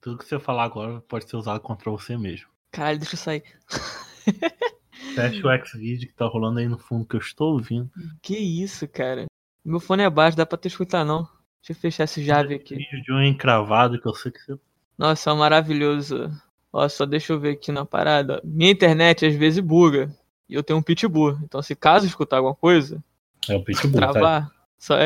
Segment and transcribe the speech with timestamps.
[0.00, 2.48] Tudo que você falar agora pode ser usado contra você mesmo.
[2.72, 3.42] Caralho, deixa eu sair.
[5.14, 7.90] Fecha o X-Video que tá rolando aí no fundo que eu estou ouvindo.
[8.22, 9.26] Que isso, cara.
[9.64, 11.22] Meu fone é baixo, dá pra te escutar não.
[11.60, 12.76] Deixa eu fechar esse Jave aqui.
[12.76, 14.58] Vídeo de um encravado que eu sei que você.
[14.96, 16.30] Nossa, é maravilhoso.
[16.72, 18.40] Ó, só deixa eu ver aqui na parada.
[18.44, 20.14] Minha internet às vezes buga.
[20.48, 21.38] E eu tenho um pitbull.
[21.42, 23.02] Então, se caso escutar alguma coisa,
[23.48, 24.12] É o Pitbull, tá?
[24.12, 25.04] travar, só é.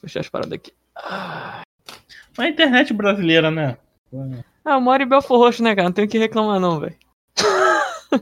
[0.00, 0.72] Fechar as paradas aqui.
[0.96, 1.62] Ah,
[2.36, 3.76] Mas a internet brasileira, né?
[4.64, 5.88] Ah, eu moro em Belfor Roxo, né, cara?
[5.88, 6.96] Não tenho o que reclamar, não, velho.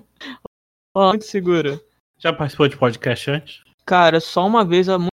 [0.94, 1.80] Ó, muito segura.
[2.18, 3.60] Já participou de podcast antes?
[3.84, 5.08] Cara, só uma vez há mu-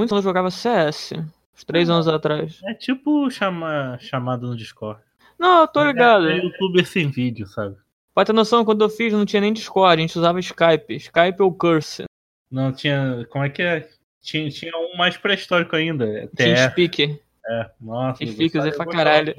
[0.00, 1.12] muitos anos eu jogava CS.
[1.54, 2.60] Uns três anos atrás.
[2.64, 5.00] É tipo chama, chamado no Discord.
[5.38, 6.28] Não, eu tô ligado.
[6.28, 7.76] É youtuber sem vídeo, sabe?
[8.14, 10.94] Pra ter noção, quando eu fiz não tinha nem Discord, a gente usava Skype.
[10.96, 12.04] Skype ou Curse.
[12.50, 13.26] Não tinha.
[13.30, 13.88] Como é que é?
[14.22, 16.06] Tinha, tinha um mais pré-histórico ainda.
[16.06, 16.36] é TF.
[16.36, 17.20] TeamSpeak.
[17.48, 18.22] É, nossa.
[18.24, 19.34] Eu usei gostava- pra caralho.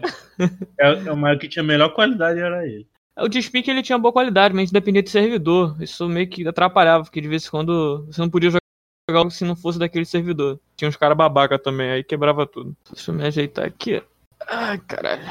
[0.80, 2.88] É, é, mas o que tinha melhor qualidade era ele.
[3.20, 5.76] O TeamSpeak ele tinha boa qualidade, mas dependia de servidor.
[5.82, 8.62] Isso meio que atrapalhava, porque de vez em quando você não podia jogar
[9.12, 10.60] algo se não fosse daquele servidor.
[10.76, 12.76] Tinha uns caras babaca também, aí quebrava tudo.
[12.94, 14.04] Deixa eu me ajeitar aqui.
[14.48, 15.24] Ai, caralho.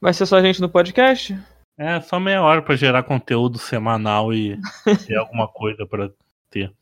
[0.00, 1.38] Vai ser só a gente no podcast?
[1.78, 4.58] É, só meia hora pra gerar conteúdo semanal e
[5.06, 6.08] ter alguma coisa pra
[6.50, 6.72] ter.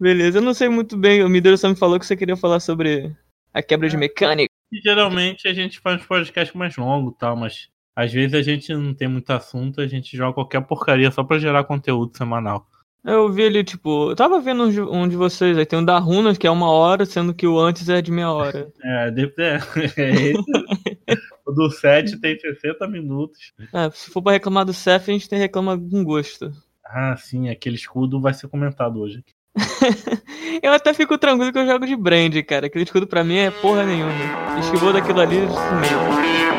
[0.00, 1.22] Beleza, eu não sei muito bem.
[1.22, 3.14] O Mideiro só me falou que você queria falar sobre
[3.52, 4.52] a quebra de mecânica.
[4.70, 8.94] E geralmente a gente faz podcast mais longo tal, mas às vezes a gente não
[8.94, 12.66] tem muito assunto, a gente joga qualquer porcaria só pra gerar conteúdo semanal.
[13.04, 15.84] Eu vi ali, tipo, eu tava vendo um de, um de vocês, aí tem um
[15.84, 18.70] da Runas, que é uma hora, sendo que o antes é de meia hora.
[18.84, 19.56] É, de- é,
[21.06, 21.14] é
[21.46, 23.52] o do 7 tem 60 minutos.
[23.72, 26.52] É, se for pra reclamar do Cef, a gente tem reclama com gosto.
[26.84, 29.24] Ah, sim, aquele escudo vai ser comentado hoje.
[30.62, 32.66] eu até fico tranquilo que eu jogo de brand, cara.
[32.66, 34.12] Aquele escudo pra mim é porra nenhuma.
[34.60, 36.57] Esquivou daquilo ali, sumiu.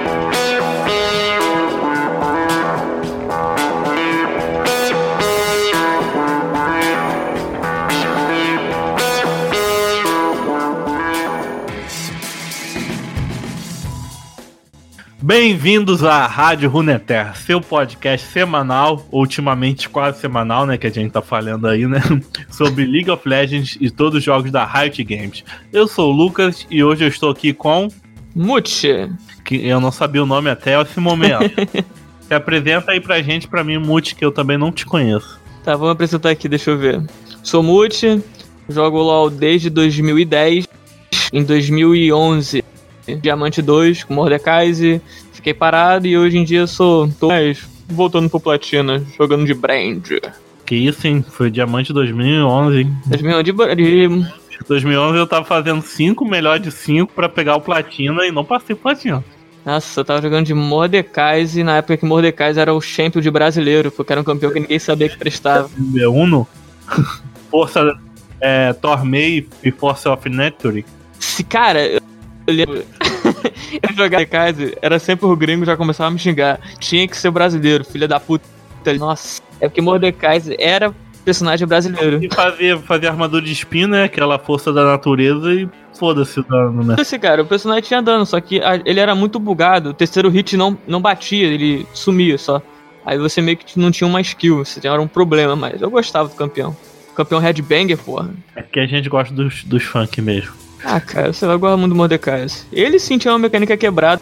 [15.22, 21.22] Bem-vindos à Rádio Runeterra, seu podcast semanal, ultimamente quase semanal, né, que a gente tá
[21.22, 22.00] falando aí, né,
[22.50, 25.44] sobre League of Legends e todos os jogos da Riot Games.
[25.74, 27.90] Eu sou o Lucas e hoje eu estou aqui com,
[28.34, 29.12] Mute.
[29.44, 31.54] que eu não sabia o nome até esse momento.
[32.26, 35.38] Se apresenta aí pra gente, pra mim, Mute, que eu também não te conheço.
[35.66, 37.04] Tá, vamos apresentar aqui, deixa eu ver.
[37.44, 38.24] Sou Mute,
[38.70, 40.66] jogo LoL desde 2010.
[41.32, 42.64] Em 2011,
[43.16, 45.02] Diamante 2 com Mordekaiser.
[45.34, 47.10] Fiquei parado e hoje em dia sou.
[47.20, 50.06] tô mais voltando pro Platina, jogando de brand.
[50.66, 51.26] Que isso, hein?
[51.28, 52.94] Foi Diamante 2011, hein?
[53.08, 54.26] 2011 de, bra- de
[54.68, 58.76] 2011 eu tava fazendo 5 melhor de 5 pra pegar o Platina e não passei
[58.76, 59.24] Platina.
[59.66, 63.92] Nossa, eu tava jogando de Mordekaiser na época que Mordekaiser era o champion de brasileiro,
[63.92, 65.70] porque era um campeão que ninguém sabia que prestava.
[65.78, 66.46] B1,
[67.50, 67.98] Força
[68.40, 70.86] é, Tormei e Force of Nectary.
[71.20, 71.99] Se, cara,
[72.58, 76.60] eu, jogava Mordekaiser, era sempre o gringo já começava a me xingar.
[76.80, 78.46] Tinha que ser brasileiro, filha da puta.
[78.98, 80.94] Nossa, é porque Mordekaiser era
[81.24, 82.24] personagem brasileiro.
[82.24, 84.06] E fazer, fazer armadura de espinho, né?
[84.06, 86.96] Aquela força da natureza e foda-se o dano, né?
[87.00, 89.90] Esse cara, o personagem tinha dano, só que a- ele era muito bugado.
[89.90, 92.62] O terceiro hit não, não batia, ele sumia só.
[93.06, 96.30] Aí você meio que não tinha uma skill, você tinha um problema, mas eu gostava
[96.30, 96.76] do campeão.
[97.16, 98.30] Campeão Headbanger, porra.
[98.56, 100.54] É que a gente gosta dos, dos funk mesmo.
[100.84, 102.46] Ah, cara, você vai gostar muito do Mordecai.
[102.72, 104.22] Ele sim tinha uma mecânica quebrada,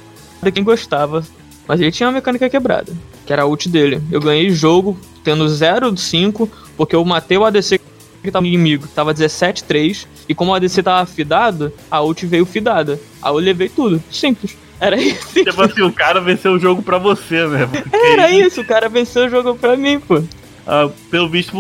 [0.53, 1.23] quem gostava.
[1.68, 2.94] Mas ele tinha uma mecânica quebrada,
[3.25, 4.01] que era a ult dele.
[4.09, 7.79] Eu ganhei jogo tendo 0 de 5, porque eu matei o ADC
[8.23, 13.00] que tava inimigo, tava 17-3, e como o ADC tava fidado, a ult veio fidada.
[13.22, 14.01] Aí eu levei tudo.
[14.12, 14.57] Simples.
[14.79, 15.34] Era isso.
[15.34, 17.68] Tipo assim, o cara venceu o jogo pra você, né?
[17.72, 20.22] Porque, Era isso, o cara venceu o jogo pra mim, pô.
[20.66, 21.57] ah, pelo visto,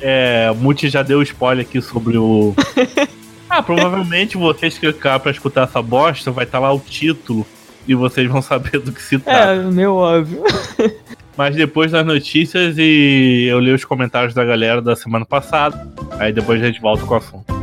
[0.00, 2.54] é, o Muti já deu spoiler aqui sobre o.
[3.50, 7.44] Ah, provavelmente vocês que ficar pra escutar essa bosta, vai estar lá o título
[7.86, 9.52] e vocês vão saber do que se trata.
[9.52, 10.44] É, meu óbvio.
[11.36, 15.88] Mas depois das notícias e eu li os comentários da galera da semana passada,
[16.18, 17.59] aí depois a gente volta com o assunto.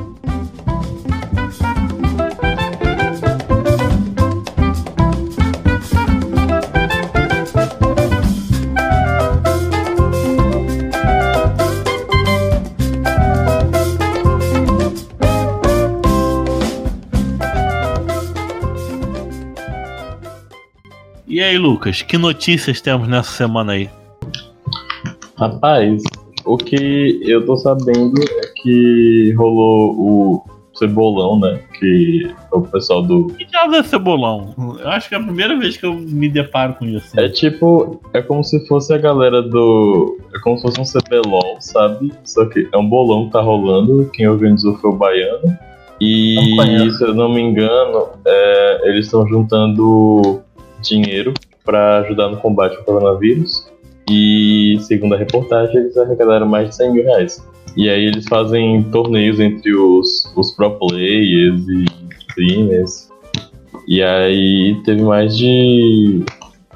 [21.47, 23.89] Aí, Lucas, que notícias temos nessa semana aí?
[25.37, 26.01] Rapaz,
[26.45, 30.43] o que eu tô sabendo é que rolou o
[30.77, 31.59] Cebolão, né?
[31.79, 33.27] Que é o pessoal do.
[33.27, 34.53] Que diabo é cebolão?
[34.79, 37.19] Eu acho que é a primeira vez que eu me deparo com isso.
[37.19, 37.99] É tipo.
[38.13, 40.19] É como se fosse a galera do.
[40.35, 42.11] É como se fosse um CBLOL, sabe?
[42.23, 44.09] Só que é um bolão que tá rolando.
[44.13, 45.57] Quem organizou foi o Baiano.
[45.99, 46.37] E,
[46.95, 50.43] se eu não me engano, é, eles estão juntando
[50.89, 53.67] dinheiro para ajudar no combate ao coronavírus.
[54.09, 57.45] E, segundo a reportagem, eles arrecadaram mais de 100 mil reais.
[57.75, 61.85] E aí eles fazem torneios entre os, os pro players e
[62.29, 63.09] streamers.
[63.87, 66.23] E aí teve mais de.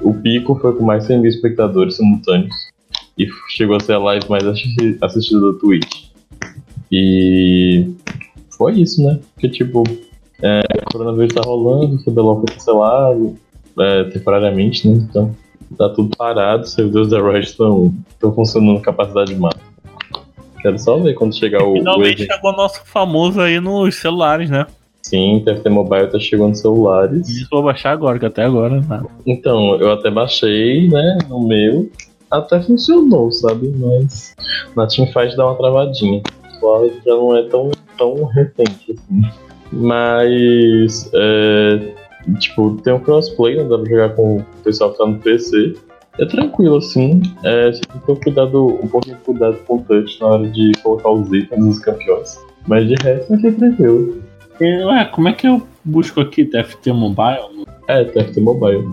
[0.00, 2.54] O pico foi com mais de 100 mil espectadores simultâneos.
[3.18, 6.10] E chegou a ser a live mais assistida da Twitch.
[6.90, 7.90] E
[8.50, 9.18] foi isso, né?
[9.34, 9.82] Porque tipo,
[10.42, 13.36] é, o coronavírus tá rolando, o CBLOL foi cancelado
[13.78, 15.06] é, temporariamente, né?
[15.08, 15.34] Então
[15.76, 17.92] tá tudo parado, os servidores da Riot estão
[18.34, 19.72] funcionando capacidade máxima.
[20.60, 21.72] Quero só ver quando chegar o.
[21.72, 24.66] Finalmente o chegou o nosso famoso aí nos celulares, né?
[25.02, 27.28] Sim, TFT Mobile tá chegando nos celulares.
[27.28, 29.06] Isso vou baixar agora, que até agora nada.
[29.26, 31.90] Então, eu até baixei, né, no meu.
[32.30, 33.68] Até funcionou, sabe?
[33.76, 34.34] Mas
[34.76, 36.22] na Teamfight dá uma travadinha.
[36.60, 39.22] Claro já não é tão, tão recente assim.
[39.72, 41.92] Mas, é,
[42.38, 43.64] tipo, tem um crossplay, né?
[43.64, 45.74] Dá pra jogar com o pessoal que tá no PC
[46.18, 47.22] é tranquilo, assim.
[47.42, 50.26] É, você tem que ter um, cuidado, um pouquinho de cuidado com o touch na
[50.26, 52.38] hora de colocar os itens nos campeões.
[52.66, 54.22] Mas de resto, achei tranquilo.
[54.60, 57.66] E, ué, como é que eu busco aqui TFT Mobile?
[57.88, 58.84] É, TFT Mobile.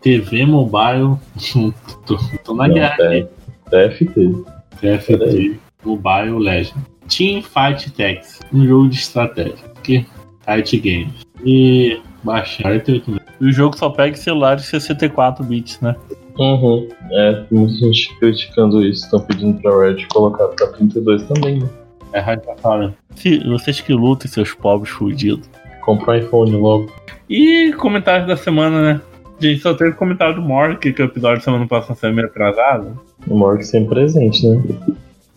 [0.00, 1.16] TV Mobile.
[2.06, 3.26] tô, tô, na Não, guerra aqui.
[3.70, 4.44] TFT.
[4.80, 6.80] TFT Mobile Legend.
[7.08, 8.40] Team Fight Tactics.
[8.52, 9.70] Um jogo de estratégia.
[9.82, 10.06] Que
[10.46, 11.26] Fight Games.
[11.44, 15.96] E baixar 48 E o jogo só pega celulares 64 bits, né?
[16.38, 16.88] Uhum.
[17.10, 19.04] É, muita gente criticando isso.
[19.04, 21.68] Estão pedindo pra Red colocar pra 32 também, né?
[22.12, 22.92] É radical.
[23.16, 25.48] Se vocês que lutem, seus pobres fudidos.
[25.80, 26.92] Comprar iPhone logo.
[27.28, 29.00] E comentários da semana, né?
[29.40, 33.00] Gente, só teve comentário do Mork, que o episódio da semana passada foi meio atrasado.
[33.26, 34.62] O Mork sempre presente, né?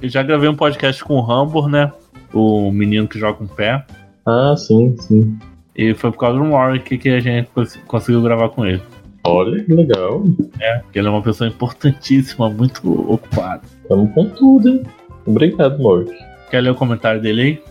[0.02, 1.92] Eu já gravei um podcast com o Rambor, né?
[2.34, 3.84] O menino que joga com o pé.
[4.26, 5.40] Ah, sim, sim.
[5.76, 7.50] E foi por causa do Mork que a gente
[7.88, 8.82] conseguiu gravar com ele.
[9.26, 10.24] Olha, que legal.
[10.62, 13.62] É, ele é uma pessoa importantíssima, muito ocupada.
[13.90, 14.84] Tamo com tudo, hein?
[15.26, 16.12] Obrigado, Mork.
[16.50, 17.62] Quer ler o comentário dele aí?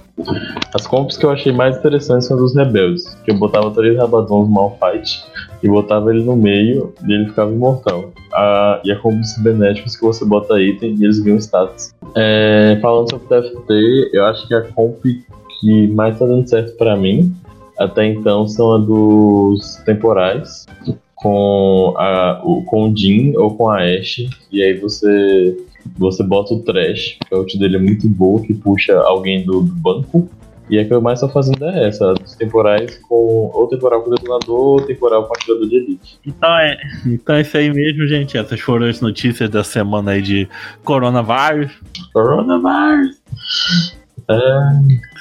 [0.72, 4.48] As comps que eu achei mais interessantes são dos rebeldes, que eu botava três rabadões
[4.48, 5.24] no Malfight
[5.62, 8.12] e botava ele no meio e ele ficava imortal.
[8.32, 11.94] A, e a comp cibernéticos que você bota item e eles ganham status.
[12.16, 15.04] É, falando sobre TFT, eu acho que a comp
[15.60, 17.34] que mais tá dando certo para mim
[17.78, 20.66] até então são a dos temporais,
[21.14, 25.56] com, a, o, com o Jin ou com a Ashe, e aí você
[25.96, 29.62] você bota o Trash, que a ult dele é muito boa, que puxa alguém do,
[29.62, 30.28] do banco.
[30.70, 34.10] E a que eu mais estou fazendo é essa, dos temporais com ou temporal com
[34.10, 36.18] detonador ou temporal com atirador de elite.
[36.26, 38.38] Então é, então é isso aí mesmo, gente.
[38.38, 40.48] Essas foram as notícias da semana aí de
[40.82, 41.70] coronavírus.
[42.14, 43.20] Coronavírus!
[44.30, 44.34] É...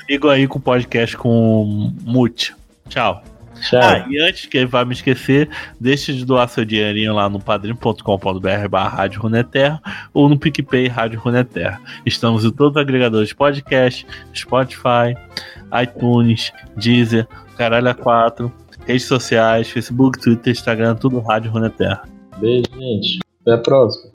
[0.07, 2.55] Sigo aí com o podcast com Mute.
[2.89, 3.23] Tchau.
[3.61, 3.81] Tchau.
[3.81, 7.39] Ah, e antes que ele vá me esquecer, deixe de doar seu dinheirinho lá no
[7.39, 9.81] padrim.com.br barra Rádio Runeterra
[10.13, 11.79] ou no PicPay Rádio Runeterra.
[12.05, 14.05] Estamos em todos os agregadores de podcast,
[14.35, 15.15] Spotify,
[15.81, 17.27] iTunes, Deezer,
[17.57, 18.51] Caralho A4,
[18.85, 22.03] redes sociais, Facebook, Twitter, Instagram, tudo Rádio Runeterra.
[22.37, 23.19] Beijo, gente.
[23.41, 24.12] Até a próxima.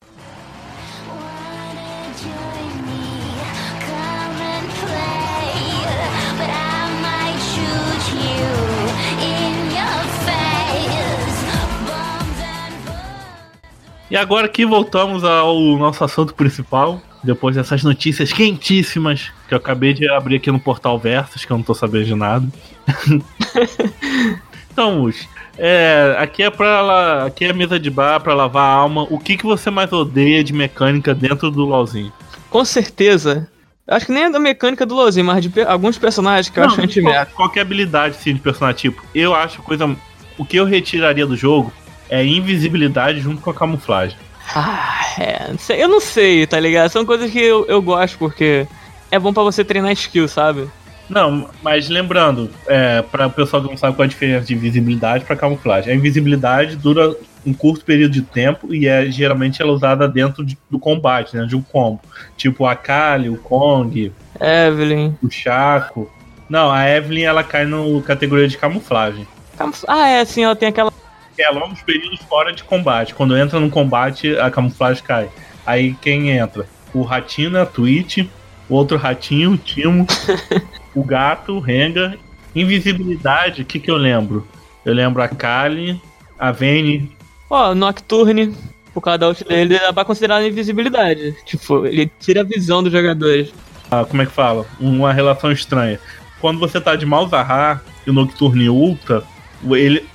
[14.09, 17.01] E agora aqui voltamos ao nosso assunto principal.
[17.23, 21.57] Depois dessas notícias quentíssimas que eu acabei de abrir aqui no Portal Versus, que eu
[21.57, 22.47] não tô sabendo de nada.
[24.71, 25.09] então,
[25.57, 29.05] é, aqui é para aqui é a mesa de bar para lavar a alma.
[29.09, 32.11] O que, que você mais odeia de mecânica dentro do LoLzinho?
[32.49, 33.47] Com certeza.
[33.85, 36.63] Acho que nem é da mecânica do LoLzinho, mas de pe alguns personagens que eu
[36.63, 38.77] acho anti qual, Qualquer habilidade sim, de personagem.
[38.77, 39.93] Tipo, eu acho coisa.
[40.37, 41.73] O que eu retiraria do jogo
[42.09, 44.17] é invisibilidade junto com a camuflagem.
[44.55, 45.51] Ah, é.
[45.81, 46.89] Eu não sei, tá ligado?
[46.89, 48.67] São coisas que eu, eu gosto porque
[49.11, 50.67] é bom para você treinar skill, sabe?
[51.09, 54.53] Não, mas lembrando, é, para o pessoal que não sabe qual é a diferença de
[54.53, 55.91] invisibilidade para camuflagem.
[55.91, 60.45] A invisibilidade dura um curto período de tempo e é geralmente ela é usada dentro
[60.45, 61.99] de, do combate, né, de um combo.
[62.37, 66.11] Tipo a Kali, o Kong, Evelyn, o Chaco.
[66.47, 69.27] Não, a Evelyn ela cai no categoria de camuflagem.
[69.57, 70.91] Camuf ah, é, sim, ela tem aquela
[71.41, 73.13] é longos períodos fora de combate.
[73.13, 75.29] Quando entra no combate, a camuflagem cai.
[75.65, 76.65] Aí quem entra?
[76.93, 78.25] O ratinho na Twitch,
[78.67, 80.05] o outro ratinho, o Timo.
[80.95, 82.17] o gato, o Rengar.
[82.55, 84.47] Invisibilidade, o que, que eu lembro?
[84.83, 86.01] Eu lembro a Kali,
[86.37, 87.11] a Vayne.
[87.49, 88.55] Ó, Nocturne,
[88.93, 91.35] por causa da ult dele, dá pra considerar invisibilidade.
[91.45, 93.53] Tipo, ele tira a visão dos jogadores.
[93.91, 94.65] Ah, como é que fala?
[94.79, 95.99] Uma relação estranha.
[96.39, 99.23] Quando você tá de Malzahar e o Nocturne ulta,
[99.71, 100.05] ele,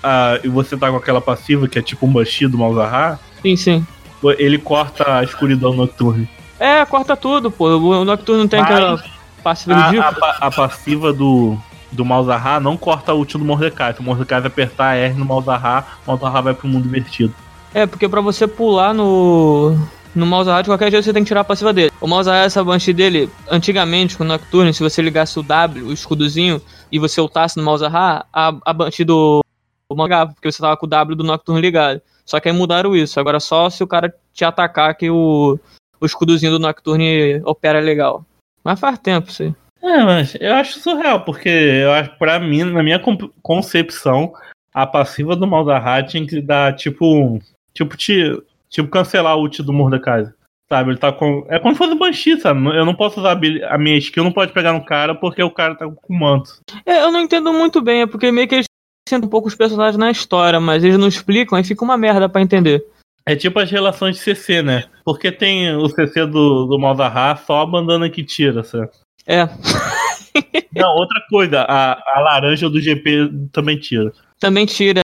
[0.43, 3.87] e você tá com aquela passiva que é tipo um Banshee do Malzahar, Sim, sim.
[4.39, 6.29] ele corta a escuridão Nocturne.
[6.59, 7.67] É, corta tudo, pô.
[7.77, 9.05] O Nocturne não tem Mas aquela
[9.43, 10.13] passiva A, a, ridícula.
[10.15, 11.57] pa- a passiva do,
[11.93, 13.93] do Malzahar não corta a ult do Mordecai.
[13.93, 17.35] Se o Mordecai apertar R no Malzahar, o Malzahar vai pro mundo invertido.
[17.75, 19.77] É, porque pra você pular no.
[20.15, 21.91] No Malzahar, de qualquer jeito você tem que tirar a passiva dele.
[22.01, 25.93] O Malzahar, essa Banshee dele, antigamente, com o Nocturne, se você ligasse o W, o
[25.93, 29.41] escudozinho, e você ultasse no Malzahar, a, a Banshee do.
[29.89, 32.01] O porque você tava com o W do Nocturne ligado.
[32.25, 33.21] Só que aí mudaram isso.
[33.21, 35.59] Agora só se o cara te atacar que o,
[36.01, 38.25] o escudozinho do Nocturne opera legal.
[38.63, 39.55] Mas faz tempo isso aí.
[39.83, 44.33] É, mas eu acho surreal, porque eu acho, pra mim, na minha con- concepção,
[44.73, 47.39] a passiva do Malzahar tinha que dar tipo.
[47.75, 48.41] Tipo, te,
[48.75, 50.27] tipo cancelar a ult do Mordecai.
[50.69, 51.47] Sabe, ele tá com.
[51.49, 52.67] É como se fosse Banshee, sabe?
[52.77, 53.39] Eu não posso usar
[53.69, 56.51] a minha skill, não pode pegar no cara porque o cara tá com manto.
[56.85, 58.65] É, eu não entendo muito bem, é porque meio que eles
[59.09, 62.29] sentam um pouco os personagens na história, mas eles não explicam, aí fica uma merda
[62.29, 62.83] pra entender.
[63.27, 64.85] É tipo as relações de CC, né?
[65.05, 68.89] Porque tem o CC do, do Malzahar, só a bandana que tira, sabe?
[69.27, 69.49] É,
[70.75, 74.13] Não, outra coisa, a, a laranja do GP também tira.
[74.41, 75.01] também tira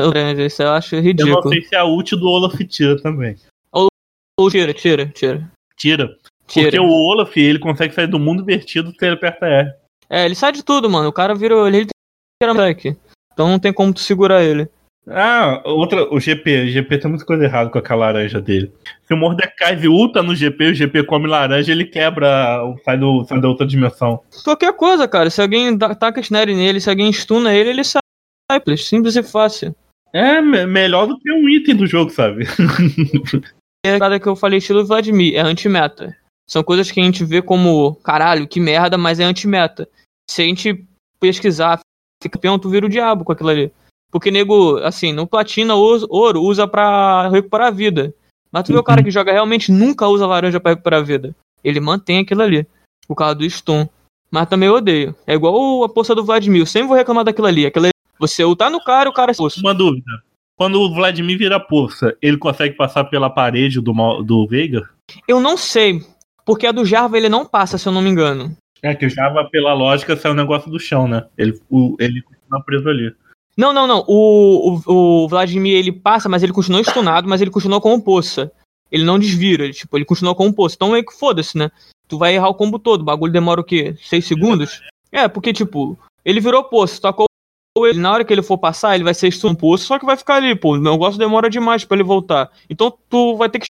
[0.46, 1.42] isso eu acho Eu ridículo.
[1.42, 3.36] não sei se a ult do Olaf tira também.
[3.72, 5.50] Ou tira, tira, tira.
[5.76, 6.16] Tira.
[6.46, 6.70] Tira.
[6.70, 9.72] Porque o Olaf, ele consegue sair do mundo invertido se ele aperta R.
[10.08, 11.08] É, ele sai de tudo, mano.
[11.08, 11.66] O cara virou.
[11.66, 11.86] Ele
[12.42, 12.52] tira.
[13.32, 14.68] Então não tem como tu segurar ele.
[15.10, 16.64] Ah, outra, o GP.
[16.64, 18.72] O GP tem muita coisa errada com aquela laranja dele.
[19.06, 23.40] Se o Mordecai ulta no GP, o GP come laranja, ele quebra, sai, do, sai
[23.40, 24.22] da outra dimensão.
[24.44, 25.30] Qualquer coisa, cara.
[25.30, 28.00] Se alguém taca snare nele, se alguém stuna ele, ele sai.
[28.76, 29.74] Simples e fácil.
[30.12, 32.44] É me- melhor do que um item do jogo, sabe?
[33.86, 36.14] É a parada que eu falei, estilo Vladimir, é anti-meta.
[36.50, 39.88] São coisas que a gente vê como, caralho, que merda, mas é anti-meta.
[40.28, 40.84] Se a gente
[41.20, 41.78] pesquisar,
[42.20, 43.72] fica campeão, tu vira o diabo com aquilo ali.
[44.10, 48.12] Porque, nego, assim, no platina, ouro usa pra recuperar a vida.
[48.50, 51.34] Mas tu vê o cara que joga realmente nunca usa laranja pra recuperar a vida.
[51.62, 52.66] Ele mantém aquilo ali,
[53.06, 53.86] por causa do stun.
[54.30, 55.14] Mas também eu odeio.
[55.24, 57.64] É igual a poça do Vladimir, eu sempre vou reclamar daquilo ali.
[57.64, 60.10] Aquilo ali você ultar no cara, o cara se Uma dúvida.
[60.56, 64.88] Quando o Vladimir vira poça, ele consegue passar pela parede do, Mal- do Veiga?
[65.26, 66.02] Eu não sei,
[66.44, 68.56] porque a do Jarva ele não passa, se eu não me engano.
[68.82, 71.26] É que o Java, pela lógica, saiu um negócio do chão, né?
[71.36, 73.14] Ele, o, ele continua preso ali.
[73.56, 74.04] Não, não, não.
[74.06, 78.00] O, o, o Vladimir ele passa, mas ele continua stunado, mas ele continua com o
[78.02, 78.52] poça.
[78.90, 80.76] Ele não desvira, ele, tipo, ele continua com o poça.
[80.76, 81.70] Então meio que foda-se, né?
[82.06, 83.02] Tu vai errar o combo todo.
[83.02, 83.96] O bagulho demora o quê?
[84.00, 84.80] 6 segundos?
[85.10, 87.26] É, porque, tipo, ele virou poço, tacou
[87.86, 90.36] ele, na hora que ele for passar, ele vai ser poço, só que vai ficar
[90.36, 90.74] ali, pô.
[90.74, 92.50] O negócio demora demais pra ele voltar.
[92.68, 93.66] Então tu vai ter que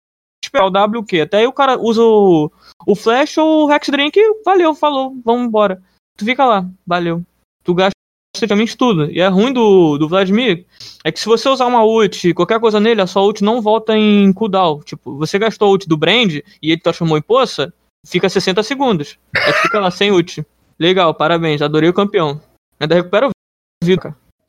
[0.44, 1.22] esperar o W o quê?
[1.22, 2.52] Até aí o cara usa o,
[2.86, 5.82] o flash ou o Hex Drink, valeu, falou, vamos embora.
[6.18, 7.24] Tu fica lá, valeu.
[7.64, 7.96] Tu gasta
[8.36, 9.10] praticamente tudo.
[9.10, 10.66] E é ruim do, do Vladimir
[11.04, 13.98] é que se você usar uma ult, qualquer coisa nele, a sua ult não volta
[13.98, 14.82] em cooldown.
[14.82, 17.74] Tipo, você gastou a ult do Brand e ele transformou em poça,
[18.06, 19.18] fica 60 segundos.
[19.36, 20.46] Aí fica lá sem ult.
[20.78, 22.42] Legal, parabéns, adorei o campeão.
[22.80, 23.30] Ainda recupera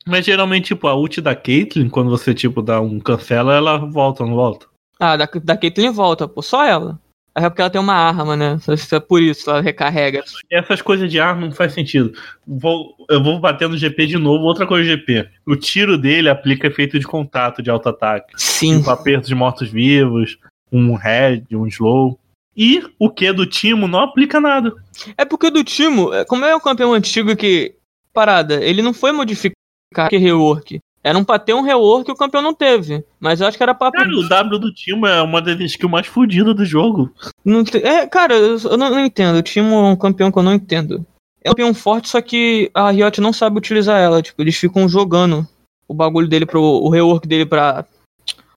[0.05, 4.25] Mas geralmente, tipo, a ult da Caitlyn, quando você, tipo, dá um cancela, ela volta,
[4.25, 4.67] não volta?
[4.99, 6.99] Ah, da, da Caitlyn volta, pô, só ela.
[7.35, 8.57] É porque ela tem uma arma, né?
[8.91, 10.23] É por isso, ela recarrega.
[10.49, 12.11] Essas coisas de arma não faz sentido.
[12.47, 14.43] Vou, eu vou bater no GP de novo.
[14.45, 15.29] Outra coisa do GP.
[15.45, 18.33] O tiro dele aplica efeito de contato de alto ataque.
[18.37, 18.79] Sim.
[18.79, 20.39] Tipo, aperto de mortos-vivos,
[20.71, 22.19] um head, um slow.
[22.55, 24.73] E o que do Timo não aplica nada.
[25.15, 27.75] É porque o do Timo, é, como é um campeão antigo que.
[28.17, 30.79] Parada, ele não foi modificar que rework.
[31.03, 33.03] Era um pra ter um rework que o campeão não teve.
[33.19, 33.91] Mas eu acho que era pra.
[33.91, 37.13] Cara, o W do Timo é uma das skills mais fodidas do jogo.
[37.45, 39.37] Não te- É, cara, eu eu não, não entendo.
[39.37, 41.05] O Timo é um campeão que eu não entendo.
[41.43, 44.21] É um campeão forte, só que a Riot não sabe utilizar ela.
[44.21, 45.47] Tipo, eles ficam jogando
[45.87, 46.59] o bagulho dele pro.
[46.61, 47.85] o rework dele pra.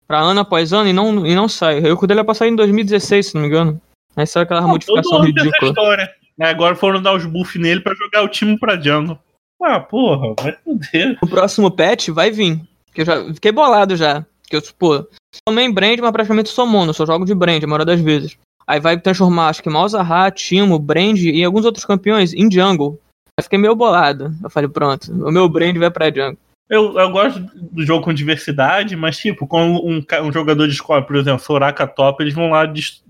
[0.08, 1.78] pra ano após ano e não, e não sai.
[1.78, 3.80] O rework dele é pra sair em 2016, se não me engano.
[4.16, 5.70] Aí sai aquela modificação tem essa ridícula.
[5.70, 6.10] história.
[6.40, 9.18] Aí Agora foram dar os buffs nele pra jogar o time pra jungle.
[9.62, 11.18] Ah, porra, vai foder.
[11.22, 12.60] O próximo patch vai vir.
[12.94, 14.24] Que eu já fiquei bolado já.
[14.48, 15.06] Que eu, pô,
[15.48, 18.36] main brand, mas praticamente sou mono, só jogo de brand a maioria das vezes.
[18.66, 23.00] Aí vai transformar, acho que Malzahar, Timo, Brand e alguns outros campeões em jungle.
[23.36, 24.32] Aí fiquei meio bolado.
[24.42, 26.38] Eu falei, pronto, o meu brand vai pra jungle.
[26.68, 31.02] Eu, eu gosto do jogo com diversidade, mas, tipo, quando um, um jogador de escola,
[31.02, 32.62] por exemplo, Soraka top, eles vão lá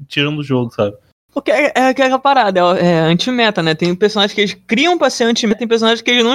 [0.08, 0.96] tirando o jogo, sabe?
[1.30, 3.74] Porque é, é aquela parada, é, é anti-meta, né?
[3.74, 6.32] Tem personagens que eles criam pra ser anti-meta, tem personagens que eles não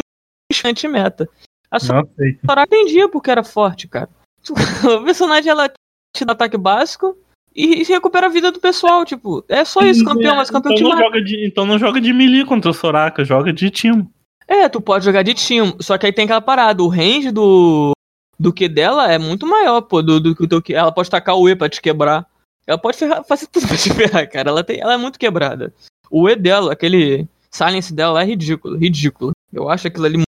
[0.54, 1.30] são anti-meta.
[1.72, 4.10] A Soraka entendia porque era forte, cara.
[5.00, 5.70] O personagem, ela
[6.16, 7.18] te dá ataque básico
[7.56, 9.44] e, e recupera a vida do pessoal, tipo.
[9.50, 12.14] É só isso, campeão, mas campeão então te não, joga de, então não joga de
[12.14, 14.08] melee contra o Soraka, joga de time.
[14.48, 17.94] É, tu pode jogar de time, só que aí tem aquela parada, o range do
[18.38, 21.50] do que dela é muito maior, pô, do, do, do que ela pode tacar o
[21.50, 22.28] E pra te quebrar.
[22.68, 24.50] Ela pode ferrar, fazer tudo pra te ferrar, cara.
[24.50, 25.74] Ela, tem, ela é muito quebrada.
[26.12, 29.32] O E dela, aquele silence dela é ridículo, ridículo.
[29.54, 30.25] Eu acho aquilo ali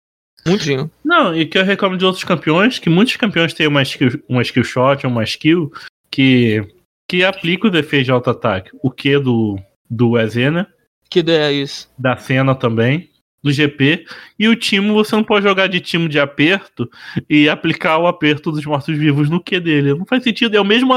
[0.48, 4.22] muito Não, e que eu reclamo de outros campeões, que muitos campeões têm uma skill,
[4.28, 5.72] uma skill shot, uma skill
[6.10, 6.66] que,
[7.08, 8.72] que aplica o defesa de auto-ataque.
[8.82, 10.68] O que do, do EZ, né?
[11.10, 11.90] Que é isso?
[11.98, 13.10] Da cena também
[13.48, 14.06] do GP.
[14.38, 16.90] E o time, você não pode jogar de time de aperto
[17.30, 19.94] e aplicar o aperto dos mortos-vivos no Q dele.
[19.94, 20.56] Não faz sentido.
[20.56, 20.94] É o mesmo.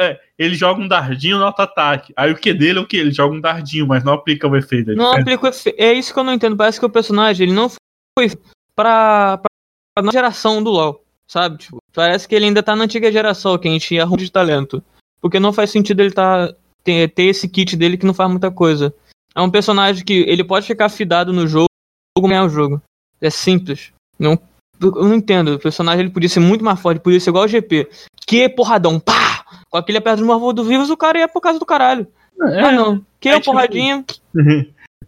[0.00, 2.12] É, ele joga um dardinho no auto-ataque.
[2.16, 2.96] Aí o Q dele é o que?
[2.96, 4.94] Ele joga um dardinho, mas não aplica o efeito.
[4.94, 5.78] Não aplica o efeito.
[5.78, 6.56] É isso que eu não entendo.
[6.56, 8.30] Parece que o personagem ele não foi
[8.76, 11.04] pra, pra nova geração do LoL.
[11.26, 11.58] Sabe?
[11.58, 14.82] Tipo, parece que ele ainda tá na antiga geração, que a gente ia de talento.
[15.20, 16.52] Porque não faz sentido ele tá,
[16.82, 18.94] ter, ter esse kit dele que não faz muita coisa.
[19.34, 21.68] É um personagem que ele pode ficar fidado no jogo
[22.16, 22.80] e ganhar o jogo.
[23.20, 23.90] É simples.
[24.18, 24.38] Não,
[24.80, 25.54] eu não entendo.
[25.54, 27.88] O personagem ele podia ser muito mais forte, podia ser igual o GP.
[28.26, 29.44] Que porradão, pá!
[29.70, 32.06] Com aquele aperto de morro do vivos, o cara ia por causa do caralho.
[32.42, 33.04] É, ah, não.
[33.18, 34.04] Que é, porradinha.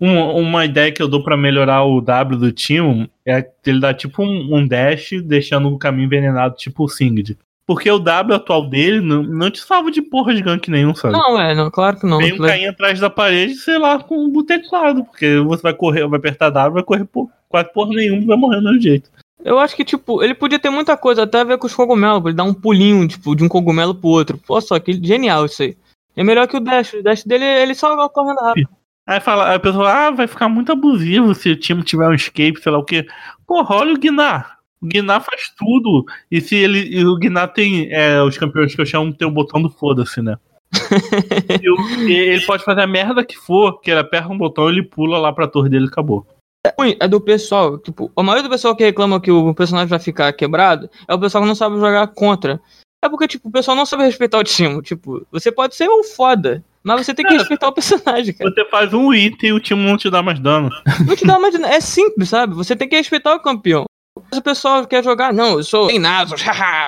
[0.00, 3.94] Uma, uma ideia que eu dou para melhorar o W do time é ele dar
[3.94, 7.36] tipo um, um dash deixando o caminho envenenado, tipo o Singed.
[7.66, 11.14] Porque o W atual dele não, não te salva de porra de gank nenhum, sabe?
[11.14, 12.18] Não, é, não, claro que não.
[12.18, 15.04] Vem um cair atrás da parede, sei lá, com um teclado.
[15.04, 18.58] Porque você vai correr, vai apertar W, vai correr por, quase porra nenhuma vai morrer
[18.58, 19.10] do mesmo jeito.
[19.44, 22.24] Eu acho que, tipo, ele podia ter muita coisa, até a ver com os cogumelos,
[22.24, 24.38] ele dar um pulinho, tipo, de um cogumelo pro outro.
[24.38, 25.76] Pô, só que genial isso aí.
[26.16, 26.94] É melhor que o dash.
[26.94, 28.68] O dash dele, ele só correndo rápido.
[29.06, 32.14] Aí fala, aí a pessoa, ah, vai ficar muito abusivo se o time tiver um
[32.14, 33.06] escape, sei lá o quê.
[33.46, 34.56] Porra, olha o Guinar.
[34.82, 36.04] O Guiná faz tudo.
[36.30, 36.80] E se ele.
[36.80, 37.88] E o Guiná tem.
[37.92, 40.36] É, os campeões que eu chamo tem o botão do foda-se, né?
[42.08, 45.18] e ele pode fazer a merda que for, que ele aperta um botão, ele pula
[45.18, 46.26] lá pra torre dele e acabou.
[46.66, 50.00] É, é do pessoal, tipo, a maioria do pessoal que reclama que o personagem vai
[50.00, 52.60] ficar quebrado é o pessoal que não sabe jogar contra.
[53.02, 54.82] É porque, tipo, o pessoal não sabe respeitar o time.
[54.82, 58.48] Tipo, você pode ser um foda, mas você tem que respeitar o personagem, cara.
[58.48, 60.70] Você faz um item e o time não te dá mais dano.
[61.04, 61.66] Não te dá mais dano.
[61.66, 62.54] É simples, sabe?
[62.54, 63.84] Você tem que respeitar o campeão.
[64.30, 66.34] Mas o pessoal quer jogar, não, eu sou treinado,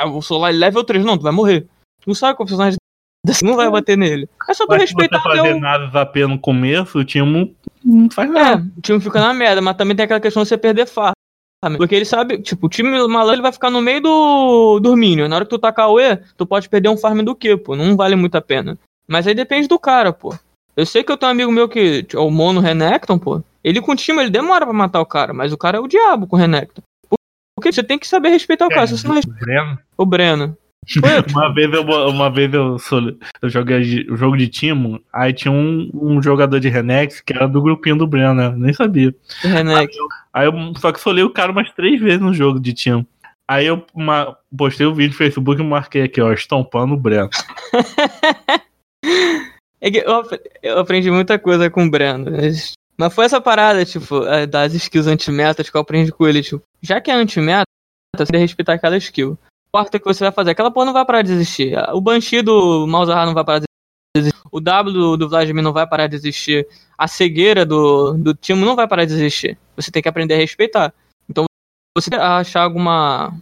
[0.04, 1.04] eu sou lá level 3.
[1.04, 1.62] Não, tu vai morrer.
[2.00, 2.76] Tu não sabe que o personagem
[3.42, 4.28] não vai bater nele.
[4.48, 8.08] É só tu mas respeitar se você fazer nada AP no começo, o time não
[8.08, 8.62] faz nada.
[8.62, 11.12] É, o time fica na merda, mas também tem aquela questão de você perder farm.
[11.76, 15.26] Porque ele sabe, tipo, o time malandro ele vai ficar no meio do, do Minion.
[15.26, 17.74] Na hora que tu tacar o E, tu pode perder um farm do que, pô.
[17.74, 18.78] Não vale muito a pena.
[19.08, 20.34] Mas aí depende do cara, pô.
[20.76, 23.42] Eu sei que eu tenho um amigo meu que, é o Mono Renekton, pô.
[23.64, 25.88] Ele com o time, ele demora pra matar o cara, mas o cara é o
[25.88, 26.82] diabo com o Renekton.
[27.56, 28.86] Porque você tem que saber respeitar o cara.
[28.86, 29.40] Se você não respeita...
[29.40, 29.78] O Breno.
[29.96, 30.56] O Breno.
[31.30, 32.76] uma vez eu, uma vez eu,
[33.42, 37.46] eu joguei o jogo de time, aí tinha um, um jogador de Renex que era
[37.46, 38.54] do grupinho do Breno, né?
[38.56, 39.14] Nem sabia.
[39.42, 39.78] Renex.
[39.78, 42.72] Aí, eu, aí eu, só que solei o cara umas três vezes no jogo de
[42.72, 43.06] time.
[43.46, 46.98] Aí eu uma, postei o um vídeo no Facebook e marquei aqui, ó, estompando o
[46.98, 47.28] Breno.
[49.80, 50.22] é que eu,
[50.62, 52.30] eu aprendi muita coisa com o Breno.
[52.96, 57.00] Mas foi essa parada, tipo, das skills anti-metas que eu aprendi com ele, tipo, já
[57.00, 57.64] que é anti-meta,
[58.16, 59.38] você tem que respeitar aquela skill.
[59.70, 61.78] Quarta que você vai fazer, aquela porra não vai parar de existir.
[61.92, 63.66] O Banshee do Malzahar não vai parar de
[64.16, 64.36] existir.
[64.50, 66.66] O W do, do Vladimir não vai parar de existir.
[66.96, 69.58] A cegueira do, do Timo não vai parar de existir.
[69.76, 70.92] Você tem que aprender a respeitar.
[71.28, 71.44] Então,
[71.96, 73.38] você achar alguma.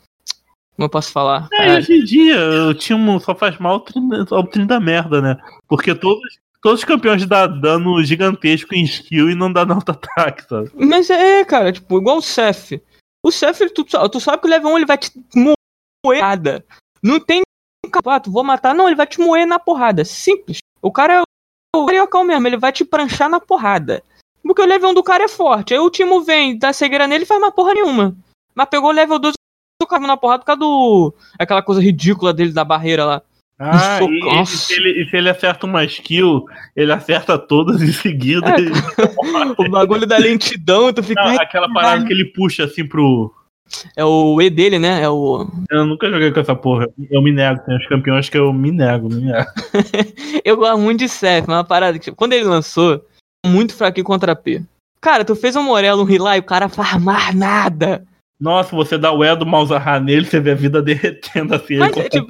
[0.76, 1.48] Como eu posso falar?
[1.54, 3.82] É, hoje em dia, o Timo só faz mal
[4.30, 5.38] ao trem da merda, né?
[5.66, 10.46] Porque todos, todos os campeões dão dano gigantesco em skill e não dá no ataque,
[10.46, 10.70] sabe?
[10.74, 12.82] Mas é, cara, tipo, igual o Seth.
[13.24, 16.62] O Seth, tu, tu sabe que o level 1 ele vai te moer nada.
[17.02, 17.40] Não tem
[17.90, 18.74] capato, vou matar.
[18.74, 20.04] Não, ele vai te moer na porrada.
[20.04, 20.58] Simples.
[20.82, 21.22] O cara é
[21.74, 24.02] o cariocal mesmo, ele vai te pranchar na porrada.
[24.42, 25.72] Porque o level 1 do cara é forte.
[25.72, 28.14] Aí o Timo vem, dá cegueira nele e faz uma porra nenhuma.
[28.54, 29.34] Mas pegou o level 2
[29.80, 31.14] do cara na porrada por causa do.
[31.38, 33.22] aquela coisa ridícula dele da barreira lá.
[33.58, 37.90] Ah, e, e, se ele, e, se ele, acerta uma skill, ele acerta todas em
[37.90, 38.50] seguida.
[38.50, 38.56] É,
[39.66, 41.22] o bagulho da lentidão, tu fica.
[41.24, 43.32] Não, aquela parada que ele puxa assim pro.
[43.96, 45.02] É o E dele, né?
[45.02, 45.48] É o.
[45.70, 46.86] Eu nunca joguei com essa porra.
[47.10, 47.60] Eu me nego.
[47.64, 49.50] Tem os campeões que eu me nego, me nego.
[50.44, 52.12] eu gosto muito de Seth, mas uma parada que.
[52.12, 53.02] Quando ele lançou,
[53.44, 54.62] muito fraquinho contra P.
[55.00, 58.04] Cara, tu fez um Morello um Rila e o cara faz mais nada.
[58.38, 61.78] Nossa, você dá o E do Malzahar nele, você vê a vida derretendo assim.
[61.78, 62.28] Mas, é, tipo,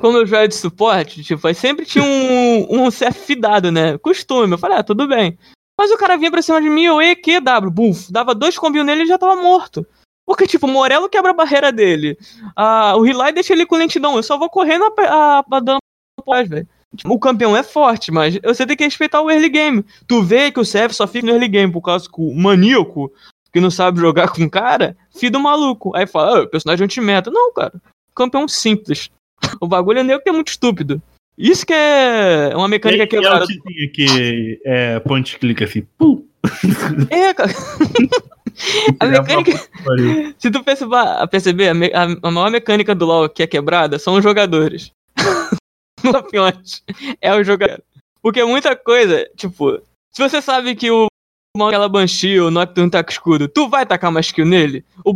[0.00, 3.96] como eu jogo de suporte, tipo, aí sempre tinha um, um CF fidado, né?
[3.98, 4.52] Costume.
[4.52, 5.38] Eu falei, ah, tudo bem.
[5.78, 9.04] Mas o cara vinha pra cima de mim, eu EQW, buf, dava dois combinhos nele
[9.04, 9.86] e já tava morto.
[10.26, 12.18] Porque, tipo, o Morello quebra a barreira dele.
[12.54, 14.16] Ah, o Relay deixa ele com lentidão.
[14.16, 15.78] Eu só vou correndo a, a, a dando
[16.22, 16.68] pós, velho.
[16.94, 19.84] Tipo, o campeão é forte, mas você tem que respeitar o early game.
[20.06, 23.10] Tu vê que o CF só fica no early game por causa que o maníaco
[23.58, 25.94] que não sabe jogar com cara, fida o maluco.
[25.96, 27.28] Aí fala, ah, o personagem é anti-meta.
[27.30, 27.74] Não, cara.
[28.14, 29.10] Campeão simples.
[29.60, 31.00] O bagulho é nego que é muito estúpido.
[31.36, 33.20] Isso que é uma mecânica que é
[33.88, 35.86] que é point click assim.
[35.96, 36.24] Pum.
[37.08, 37.50] É, cara.
[38.98, 39.52] a mecânica.
[40.38, 40.64] Se tu
[41.30, 44.90] perceber, a, a, maior mecânica do LoL que é quebrada são os jogadores.
[46.02, 46.82] Campeões.
[47.20, 47.82] é o jogador.
[48.20, 49.80] Porque muita coisa, tipo,
[50.12, 51.07] se você sabe que o
[51.66, 54.84] aquela Banshee, o Nocturne taca escudo, tu vai tacar uma skill nele?
[55.04, 55.12] O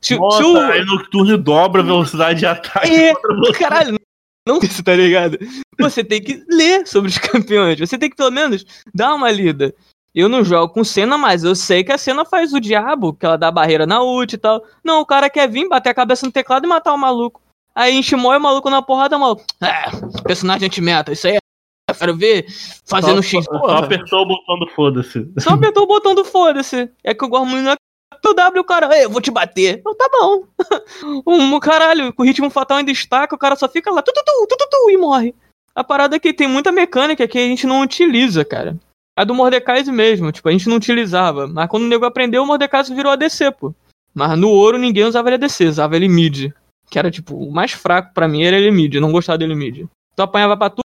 [0.00, 0.56] se, Nossa, se o...
[0.58, 2.94] aí Nocturne dobra a velocidade de ataque.
[2.94, 3.12] É,
[3.58, 3.98] caralho,
[4.46, 5.38] não isso, tá ligado?
[5.78, 9.74] Você tem que ler sobre os campeões, você tem que pelo menos dar uma lida.
[10.14, 13.26] Eu não jogo com cena, mas eu sei que a cena faz o diabo, que
[13.26, 14.64] ela dá barreira na ult e tal.
[14.82, 17.42] Não, o cara quer vir, bater a cabeça no teclado e matar o maluco.
[17.74, 19.44] Aí enche o maluco na porrada, maluco.
[19.60, 21.38] É, personagem anti-meta, isso aí é
[21.96, 22.46] quero ver
[22.84, 23.44] fazendo só, X.
[23.44, 25.32] Só apertou o botão do foda-se.
[25.38, 26.90] Só apertou o botão do foda-se.
[27.02, 27.76] É que eu gosto muito
[28.22, 29.82] do W, o cara, eu vou te bater.
[29.84, 30.44] Eu, tá bom.
[31.26, 34.22] um caralho, com o ritmo fatal em destaque, o cara só fica lá, tu, tu,
[34.24, 35.34] tu, tu, tu, tu, e morre.
[35.74, 38.78] A parada é que tem muita mecânica que a gente não utiliza, cara.
[39.16, 41.46] A do Mordecai mesmo, tipo, a gente não utilizava.
[41.46, 43.74] Mas quando o nego aprendeu, o Mordecai virou ADC, pô.
[44.14, 46.52] Mas no ouro ninguém usava ele ADC, usava ele mid.
[46.90, 49.54] Que era, tipo, o mais fraco para mim era ele mid, eu não gostava dele
[49.54, 49.86] mid.
[50.14, 50.85] Tu apanhava pra tudo,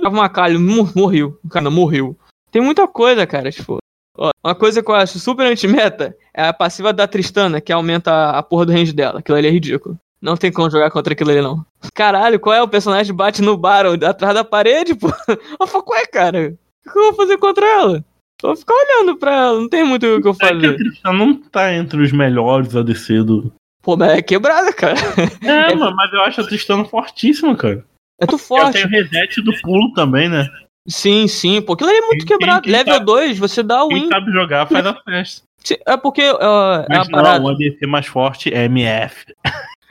[0.00, 1.38] tudo, uma calha, morreu.
[1.44, 2.16] O cara morreu.
[2.50, 3.78] Tem muita coisa, cara, tipo.
[4.16, 8.30] Ó, uma coisa que eu acho super anti-meta é a passiva da Tristana, que aumenta
[8.30, 9.18] a porra do range dela.
[9.18, 9.98] Aquilo ali é ridículo.
[10.22, 11.64] Não tem como jogar contra aquilo ali, não.
[11.92, 15.08] Caralho, qual é o personagem que bate no Baron atrás da parede, pô?
[15.60, 16.56] Eu falo, qual é, cara?
[16.86, 18.04] O que eu vou fazer contra ela?
[18.42, 20.54] Eu vou ficar olhando pra ela, não tem muito o que eu fazer.
[20.54, 23.52] É que a Tristana não tá entre os melhores ADC do.
[23.82, 24.96] Pô, mas é quebrada, cara.
[25.42, 25.74] É, é...
[25.74, 27.84] mas eu acho a Tristana fortíssima, cara.
[28.20, 28.74] É tu forte.
[28.74, 30.48] Tem o reset do pulo também, né?
[30.86, 31.72] Sim, sim, pô.
[31.72, 32.62] Aquilo ali é muito quem, quebrado.
[32.62, 34.00] Quem Level sabe, 2, você dá o win.
[34.00, 35.42] Quem sabe jogar faz a festa.
[35.86, 36.30] É porque.
[36.30, 37.44] Uh, mas é não, parada.
[37.44, 39.24] o ADC mais forte é MF.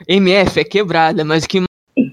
[0.08, 1.62] MF é quebrada, mas que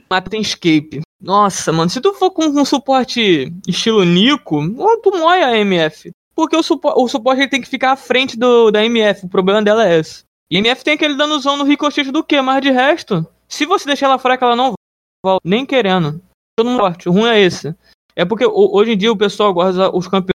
[0.10, 1.02] mata tem escape.
[1.21, 4.67] Nossa, mano, se tu for com um suporte estilo Nico,
[5.04, 6.12] tu morre a MF.
[6.36, 9.26] Porque o, supo o suporte ele tem que ficar à frente do, da MF.
[9.26, 10.24] O problema dela é esse.
[10.50, 12.41] E a MF tem aquele danozão no ricochete do quê?
[12.41, 14.74] Mas de resto, se você deixar ela fraca, ela não.
[15.43, 16.21] Nem querendo.
[16.57, 17.10] Todo mundo forte.
[17.10, 17.75] O ruim é esse.
[18.15, 20.34] É porque hoje em dia o pessoal gosta os campeões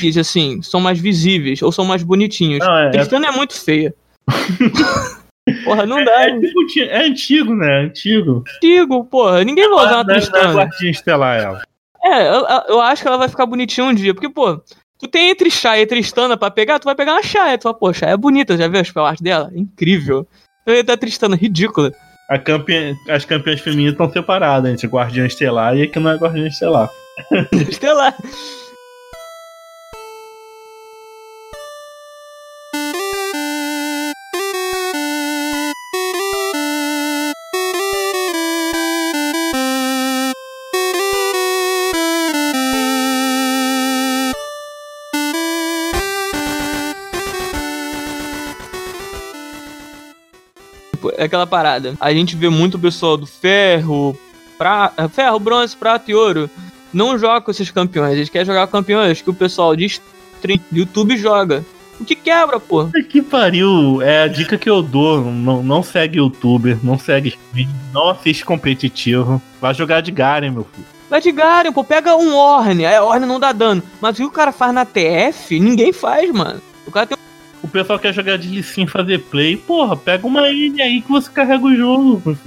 [0.00, 2.58] que assim, são mais visíveis ou são mais bonitinhos.
[2.58, 3.28] Não, é, Tristana é...
[3.28, 3.94] é muito feia.
[5.64, 6.24] porra, não dá.
[6.24, 7.82] É, é, tipo, é, antigo, né?
[7.82, 8.44] Antigo.
[8.56, 9.44] Antigo, porra.
[9.44, 10.62] Ninguém vai usar uma Tristana.
[10.62, 11.62] É estelar ela.
[12.02, 14.12] É, eu, eu, acho que ela vai ficar bonitinha um dia.
[14.12, 14.60] Porque, pô,
[14.98, 17.56] tu tem entre Shai e Tristana pra pegar, tu vai pegar uma Shai.
[17.58, 19.50] Tu fala, pô, Shai é bonita, já viu as pelas dela?
[19.54, 20.26] Incrível.
[20.66, 21.92] Eu da Tristana, ridícula.
[22.44, 26.46] Campeã, as campeãs femininas estão separadas entre Guardiã Estelar e a que não é Guardiã
[26.46, 26.90] Estelar.
[27.68, 28.16] Estelar.
[51.26, 51.94] Aquela parada.
[52.00, 54.18] A gente vê muito pessoal do ferro,
[54.56, 56.50] pra, ferro, bronze, prata e ouro
[56.96, 58.14] não joga com esses campeões.
[58.14, 61.64] Eles querem jogar com campeões que o pessoal de stream, YouTube joga.
[62.00, 62.88] O que quebra, pô?
[63.08, 64.00] Que pariu.
[64.02, 65.20] É a dica que eu dou.
[65.20, 67.38] Não, não segue youtuber, não segue
[67.92, 69.40] não assiste competitivo.
[69.60, 70.86] Vai jogar de Garen, meu filho.
[71.08, 71.84] Vai de Garen, pô.
[71.84, 72.84] Pega um Orne.
[72.84, 73.82] Aí a Orne não dá dano.
[74.00, 76.60] Mas o que o cara faz na TF, ninguém faz, mano.
[76.86, 77.16] O cara tem
[77.66, 81.28] o pessoal quer jogar de sim fazer play, porra, pega uma ilha aí que você
[81.30, 82.38] carrega o jogo.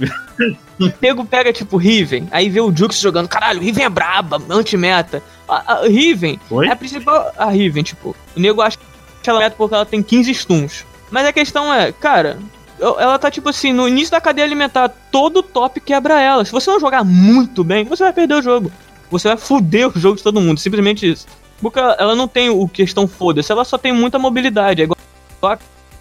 [0.98, 5.22] Pego, pega tipo Riven, aí vê o Jux jogando, caralho, Riven é braba, anti-meta.
[5.48, 6.66] A, a Riven Oi?
[6.66, 7.32] é a principal.
[7.36, 8.78] A Riven, tipo, o nego acha
[9.22, 10.86] que ela é meta porque ela tem 15 stuns.
[11.10, 12.38] Mas a questão é, cara,
[12.80, 16.44] ela tá tipo assim, no início da cadeia alimentar, todo top quebra ela.
[16.44, 18.72] Se você não jogar muito bem, você vai perder o jogo.
[19.10, 21.26] Você vai foder o jogo de todo mundo, simplesmente isso.
[21.60, 24.80] Porque ela não tem o questão foda-se, ela só tem muita mobilidade.
[24.80, 24.96] É igual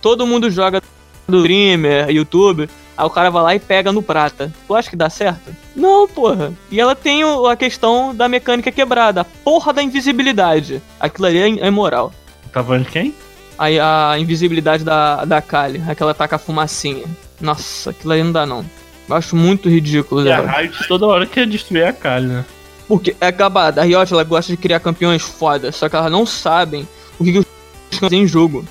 [0.01, 0.81] todo mundo joga
[1.27, 4.51] do streamer, YouTube, aí o cara vai lá e pega no prata.
[4.67, 5.55] Tu acha que dá certo?
[5.75, 6.53] Não, porra.
[6.71, 10.81] E ela tem a questão da mecânica quebrada, a porra da invisibilidade.
[10.99, 12.11] Aquilo ali é, é moral.
[12.51, 13.13] Tá falando de quem?
[13.59, 17.03] a, a invisibilidade da, da Kali, aquela taca a fumacinha.
[17.41, 18.65] Nossa, aquilo aí não dá não.
[19.07, 20.39] Eu acho muito ridículo, E a.
[20.39, 22.45] Riot toda hora quer destruir a Kali, né?
[22.87, 23.81] Porque é acabada.
[23.81, 26.87] A Riot ela gosta de criar campeões foda, só que elas não sabem
[27.19, 27.39] o que, que
[28.05, 28.65] os em jogo.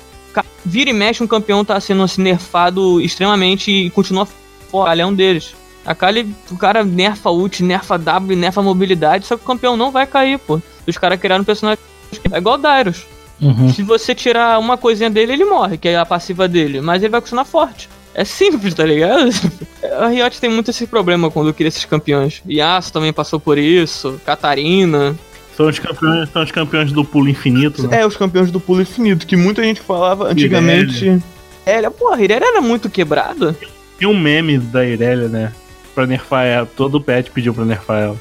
[0.65, 4.27] Vira e mexe, um campeão tá sendo assim, nerfado extremamente e continua
[4.69, 4.91] fora.
[4.93, 5.55] Ele é um deles.
[5.85, 9.91] A Kali, o cara nerfa ult, nerfa W, nerfa mobilidade, só que o campeão não
[9.91, 10.61] vai cair, pô.
[10.85, 11.83] Os caras criaram um personagem.
[12.31, 13.05] É igual o Darius.
[13.73, 16.81] Se você tirar uma coisinha dele, ele morre, que é a passiva dele.
[16.81, 17.89] Mas ele vai continuar forte.
[18.13, 19.29] É simples, tá ligado?
[19.97, 22.41] A Riot tem muito esse problema quando cria esses campeões.
[22.49, 25.15] Yasuo também passou por isso, Catarina.
[25.59, 27.99] São os campeões, são os campeões do pulo infinito, né?
[27.99, 31.21] É, os campeões do pulo infinito, que muita gente falava antigamente.
[31.65, 33.53] É, porra, a Irelia era muito quebrada.
[33.97, 35.51] Tinha um meme da Irelia, né?
[35.93, 36.65] Pra nerfar ela.
[36.65, 38.15] Todo pet pediu pra nerfar ela.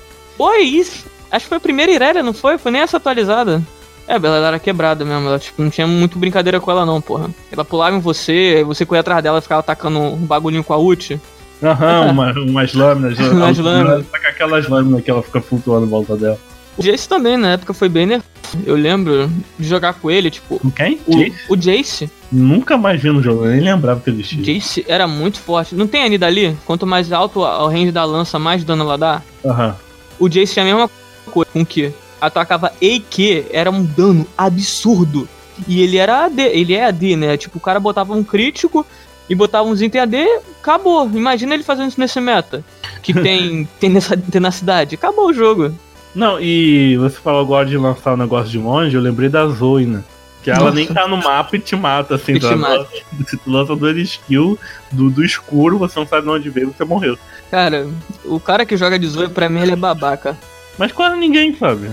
[0.56, 1.06] É isso.
[1.30, 2.58] Acho que foi a primeira Irelia, não foi?
[2.58, 3.62] Foi nem essa atualizada.
[4.08, 5.28] É, ela era quebrada mesmo.
[5.28, 7.30] Ela tipo, não tinha muito brincadeira com ela, não, porra.
[7.52, 10.72] Ela pulava em você, aí você corria atrás dela e ficava atacando um bagulhinho com
[10.72, 11.20] a ult.
[11.62, 13.16] Aham, uma, umas lâminas.
[13.30, 14.06] Umas lâminas.
[14.08, 16.47] Tá com aquelas lâminas que ela fica flutuando em volta dela.
[16.78, 18.28] O Jace também, na época, foi bem nerfado.
[18.64, 20.58] Eu lembro de jogar com ele, tipo.
[20.60, 20.98] Com quem?
[21.06, 21.36] O, Jace?
[21.48, 22.10] o Jace.
[22.30, 24.42] Nunca mais vi no jogo, eu nem lembrava que existia.
[24.42, 25.74] Jace era muito forte.
[25.74, 26.56] Não tem a Nidali?
[26.64, 29.22] Quanto mais alto o range da lança, mais dano ela dá.
[29.44, 29.76] Aham.
[30.18, 30.90] O Jace tinha a mesma
[31.26, 35.28] coisa com que atacava E e Q, era um dano absurdo.
[35.66, 37.36] E ele era AD, ele é AD, né?
[37.36, 38.86] Tipo, o cara botava um crítico
[39.28, 40.16] e botava uns item AD,
[40.60, 41.10] acabou.
[41.12, 42.64] Imagina ele fazendo isso nesse meta.
[43.02, 44.94] Que tem, tem nessa tenacidade.
[44.94, 45.74] Acabou o jogo.
[46.18, 49.86] Não, e você falou agora de lançar o negócio de longe, eu lembrei da Zoe,
[49.86, 50.02] né?
[50.42, 50.74] Que ela Nossa.
[50.74, 52.32] nem tá no mapa e te mata, assim.
[52.32, 52.88] E te tu mata.
[53.24, 54.58] Se tu lança dois skills
[54.90, 57.16] do, do escuro, você não sabe de onde veio, você morreu.
[57.52, 57.86] Cara,
[58.24, 60.36] o cara que joga de Zoe, pra mim, ele é babaca.
[60.76, 61.88] Mas quase ninguém sabe.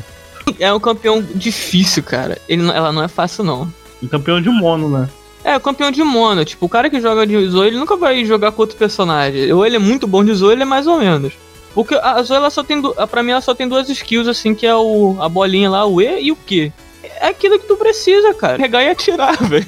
[0.59, 2.39] É um campeão difícil, cara.
[2.49, 3.71] Ele, ela não é fácil, não.
[4.01, 5.07] Um campeão de mono, né?
[5.43, 6.43] É, o campeão de mono.
[6.43, 9.53] Tipo, o cara que joga de Zoe, ele nunca vai jogar com outro personagem.
[9.53, 11.33] Ou ele é muito bom de Zoe, ele é mais ou menos.
[11.75, 12.81] Porque a Zoe, ela só tem.
[13.11, 16.01] Pra mim, ela só tem duas skills, assim, que é o, a bolinha lá, o
[16.01, 16.71] E e o Q.
[17.03, 18.57] É aquilo que tu precisa, cara.
[18.57, 19.67] Pegar e atirar, velho.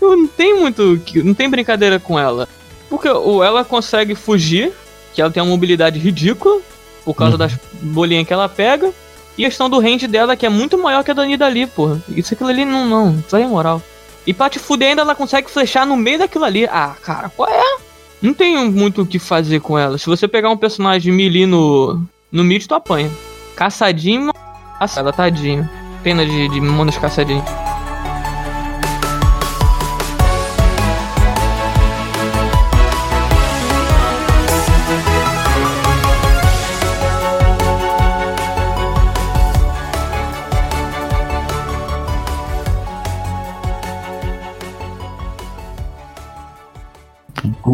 [0.00, 1.00] Não tem muito.
[1.04, 2.48] que- Não tem brincadeira com ela.
[2.90, 4.72] Porque ou ela consegue fugir,
[5.14, 6.60] que ela tem uma mobilidade ridícula,
[7.04, 7.38] por causa Uhum.
[7.38, 8.90] das bolinhas que ela pega.
[9.36, 12.02] E a questão do range dela, que é muito maior que a da Nidali, porra.
[12.08, 13.18] Isso aquilo ali não, não.
[13.26, 13.80] Isso aí é moral.
[14.26, 16.66] E pra te fuder ainda ela consegue flechar no meio daquilo ali.
[16.66, 17.76] Ah, cara, qual é?
[18.22, 19.98] Não tem muito o que fazer com ela.
[19.98, 23.10] Se você pegar um personagem melee no, no mid, tu apanha.
[23.56, 24.32] Caçadinho,
[24.78, 25.68] caçada, tadinho.
[26.04, 27.44] Pena de, de monos caçadinhos.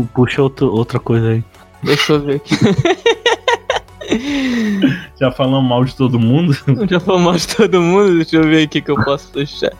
[0.06, 1.44] Puxa outro, outra coisa aí.
[1.82, 2.54] Deixa eu ver aqui.
[5.20, 6.56] Já falamos mal de todo mundo.
[6.88, 9.72] Já falei mal de todo mundo, deixa eu ver aqui que eu posso puxar.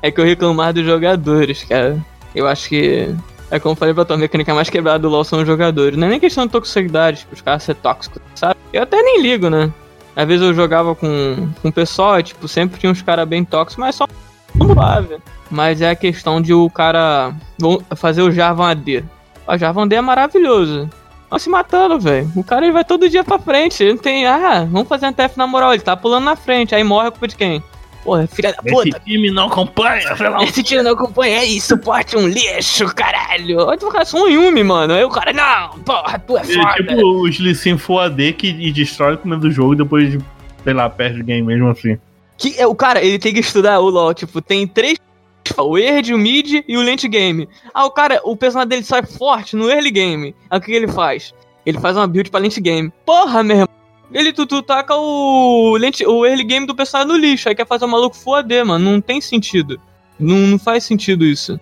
[0.00, 2.02] É que eu reclamar dos jogadores, cara.
[2.34, 3.14] Eu acho que.
[3.50, 5.98] É como eu falei pra tua mecânica mais quebrada do LoL são os jogadores.
[5.98, 8.56] Não é nem questão de toxicidade, tipo, os caras ser tóxicos, sabe?
[8.72, 9.70] Eu até nem ligo, né?
[10.16, 13.44] Às vezes eu jogava com, com o pessoal, e, tipo, sempre tinha uns caras bem
[13.44, 14.06] tóxicos, mas só
[14.56, 15.18] suave.
[15.50, 17.34] Mas é a questão de o cara
[17.96, 19.04] fazer o Jarvan AD.
[19.46, 20.88] O Jarvan AD é maravilhoso.
[21.30, 22.30] Tá se matando, velho.
[22.36, 23.82] O cara ele vai todo dia pra frente.
[23.82, 24.26] Ele não tem.
[24.26, 25.72] Ah, vamos fazer um TF na moral.
[25.74, 26.74] Ele tá pulando na frente.
[26.74, 27.62] Aí morre a culpa de quem?
[28.04, 29.00] Porra, filha da Esse puta.
[29.00, 30.44] time não acompanha, sei lá.
[30.44, 31.38] Esse tio não acompanha.
[31.38, 33.58] É isso, suporte um lixo, caralho.
[33.66, 34.92] Olha tu cara, sou um Yumi, mano.
[34.92, 36.74] Aí o cara, não, porra, tu é É foda.
[36.74, 40.18] tipo os Lee Sin Full AD que destrói o começo do jogo e depois,
[40.62, 41.98] sei lá, perde o game mesmo assim.
[42.36, 44.98] Que é, o cara, ele tem que estudar o LoL, tipo, tem três.
[45.62, 47.48] O Eard, o Mid e o Late Game.
[47.72, 50.34] Ah, o cara, o personagem dele sai forte no early game.
[50.50, 51.34] Aí o que, ele faz?
[51.64, 52.92] Ele faz uma build pra late game.
[53.06, 53.68] Porra, meu irmão.
[54.12, 57.48] Ele tu, tu taca o, lente, o early game do personagem no lixo.
[57.48, 58.92] Aí quer fazer o maluco full AD, mano.
[58.92, 59.80] Não tem sentido.
[60.18, 61.58] Não, não faz sentido isso.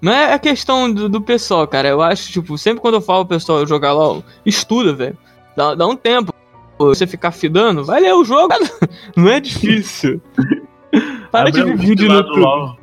[0.00, 1.88] Mas é a questão do, do pessoal, cara.
[1.88, 5.18] Eu acho, tipo, sempre quando eu falo pro pessoal jogar LOL, estuda, velho.
[5.56, 6.32] Dá, dá um tempo.
[6.78, 8.52] Você ficar fidando, vai ler o jogo.
[9.16, 10.20] Não é difícil.
[11.34, 12.40] Para de Abre ver um vídeo no YouTube.
[12.40, 12.76] LOL.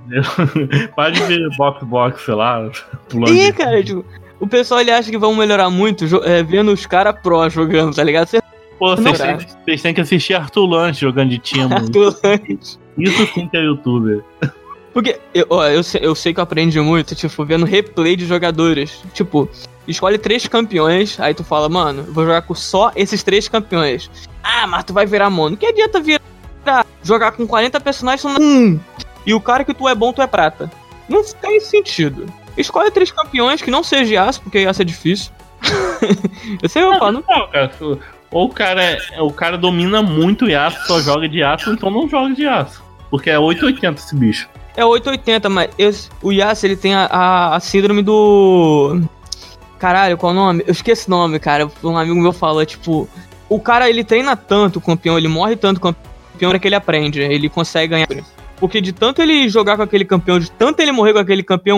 [0.94, 2.70] Para de ver box box, sei lá,
[3.08, 3.34] pulando.
[3.34, 4.04] Ih, de- cara, tipo,
[4.42, 8.04] o pessoal ele acha que vão melhorar muito é, vendo os caras pró jogando, tá
[8.04, 8.28] ligado?
[8.28, 8.42] Você
[8.78, 11.70] Pô, vocês têm, vocês têm que assistir Arthur Lanche jogando de Timo.
[12.98, 14.22] Isso sim que é youtuber.
[14.94, 18.26] Porque, eu, ó, eu, sei, eu sei que eu aprendi muito, tipo, vendo replay de
[18.26, 19.02] jogadores.
[19.14, 19.48] Tipo,
[19.88, 24.12] escolhe três campeões, aí tu fala, mano, vou jogar com só esses três campeões.
[24.44, 25.56] Ah, mas tu vai virar mono.
[25.56, 26.22] Que adianta virar
[27.04, 28.80] jogar com 40 personagens só um.
[29.26, 30.71] E o cara que tu é bom, tu é prata.
[31.08, 32.26] Não tem sentido.
[32.58, 35.32] Escolhe três campeões que não seja Yasuo, porque Yasuo é difícil.
[36.62, 37.24] eu sei eu falo.
[37.28, 37.71] Não, cara,
[38.32, 42.08] ou o cara, é, o cara domina muito Yasuo, só joga de Yasuo, então não
[42.08, 42.84] joga de Yasuo.
[43.10, 44.50] Porque é 880 esse bicho.
[44.76, 49.02] É 880, mas esse, o Yasuo ele tem a, a, a, síndrome do.
[49.78, 50.63] Caralho, qual o nome?
[50.65, 51.69] Eu esqueci o nome, cara.
[51.84, 53.08] Um amigo meu falou, tipo.
[53.50, 56.12] O cara ele treina tanto o campeão, ele morre tanto o campeão
[56.60, 57.21] que ele aprende.
[57.21, 58.08] Ele consegue ganhar.
[58.58, 61.77] Porque de tanto ele jogar com aquele campeão, de tanto ele morrer com aquele campeão,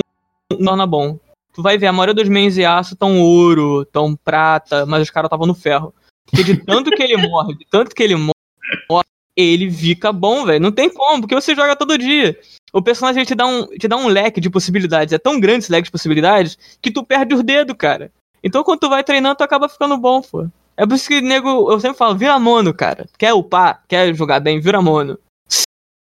[0.49, 1.17] torna bom.
[1.53, 5.09] Tu vai ver, a maioria dos mains e aço tão ouro, tão prata, mas os
[5.09, 5.93] caras estavam no ferro.
[6.25, 10.59] Porque de tanto que ele morre, de tanto que ele morre, ele fica bom, velho.
[10.59, 12.37] Não tem como, porque você joga todo dia.
[12.71, 15.13] O personagem te dá, um, te dá um leque de possibilidades.
[15.13, 18.11] É tão grande esse leque de possibilidades que tu perde os dedos, cara.
[18.43, 20.47] Então quando tu vai treinando, tu acaba ficando bom, pô.
[20.75, 23.07] É por isso que, nego, eu sempre falo, vira mono, cara.
[23.17, 25.19] Quer upar, quer jogar bem, vira mono.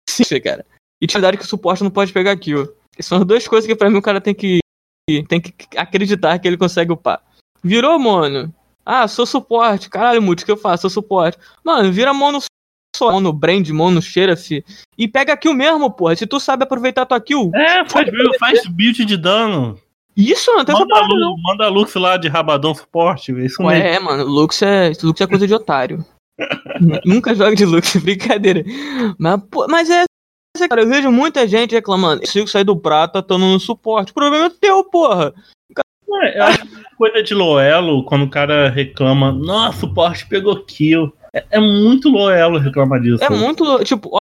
[0.08, 0.66] Sim, cara.
[1.02, 2.68] E te verdade que o suporte não pode pegar kill.
[3.00, 4.60] São as duas coisas que pra mim o cara tem que,
[5.28, 7.22] tem que acreditar que ele consegue upar.
[7.64, 8.54] Virou mono.
[8.86, 9.90] Ah, sou suporte.
[9.90, 10.82] Caralho, Multi, o que eu faço?
[10.82, 11.38] Sou suporte.
[11.64, 12.40] Mano, vira mono
[12.96, 14.66] só, mono brand, mono cheira-se.
[14.98, 16.16] E pega kill mesmo, porra.
[16.16, 17.52] Se tu sabe aproveitar tua kill.
[17.56, 19.80] É, faz, faz build de dano.
[20.15, 23.76] Isso, não tem manda essa parada, Lux, Manda Lux lá de rabadão suporte, isso Ué,
[23.76, 23.88] mesmo.
[23.88, 26.06] É, mano, Lux é, Lux é coisa de otário.
[27.06, 28.63] Nunca joga de Lux, brincadeira.
[29.17, 30.06] Mas, pô, mas é,
[30.67, 32.26] cara, eu vejo muita gente reclamando.
[32.28, 34.12] Se sair do prata, tô no suporte.
[34.12, 35.34] O problema é teu, porra.
[36.22, 40.28] É, eu acho que é coisa de Loelo, quando o cara reclama, nossa, o suporte
[40.28, 41.13] pegou kill.
[41.34, 43.24] É, é muito Loelo reclamar disso.
[43.24, 44.17] É muito, tipo,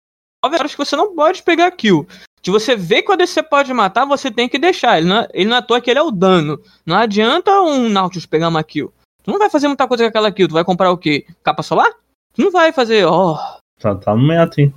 [0.44, 2.06] obviamente que você não pode pegar kill.
[2.44, 4.98] Se você vê que o ADC pode matar, você tem que deixar.
[4.98, 6.60] Ele não, é, ele não é à toa que ele é o dano.
[6.84, 8.92] Não adianta um Nautilus pegar uma kill.
[9.22, 10.48] Tu não vai fazer muita coisa com aquela kill.
[10.48, 11.26] Tu vai comprar o quê?
[11.42, 11.90] Capa solar?
[12.34, 13.32] Tu não vai fazer, ó.
[13.32, 13.80] Oh.
[13.80, 14.74] Tá, tá no meta, hein?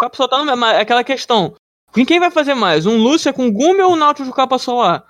[0.00, 1.54] Capa solar tá no meta, é aquela questão.
[1.92, 2.86] Quem vai fazer mais?
[2.86, 5.04] Um Lúcia com Gume ou um Nautilus com capa solar?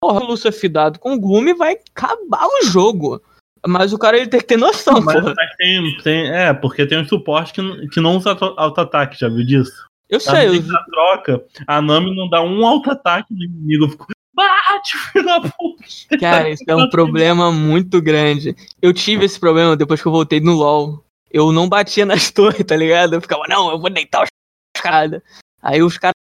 [0.00, 3.22] Porra, o Lúcia fidado com Gume vai acabar o jogo.
[3.64, 5.22] Mas o cara ele tem que ter noção, mas.
[5.22, 9.46] Mas tem, tem, é, porque tem um suporte que, que não usa auto-ataque, já viu
[9.46, 9.86] disso?
[10.12, 10.48] Eu sei.
[10.48, 10.62] Eu...
[10.62, 13.84] Na troca, a Nami não dá um auto-ataque no inimigo.
[13.86, 16.18] Eu fico, bate, filho da puta.
[16.20, 18.54] Cara, isso é um problema muito grande.
[18.82, 21.02] Eu tive esse problema depois que eu voltei no LoL.
[21.30, 23.14] Eu não batia nas torres, tá ligado?
[23.14, 24.28] Eu ficava, não, eu vou deitar os
[24.82, 25.22] caras.
[25.62, 26.12] Aí os caras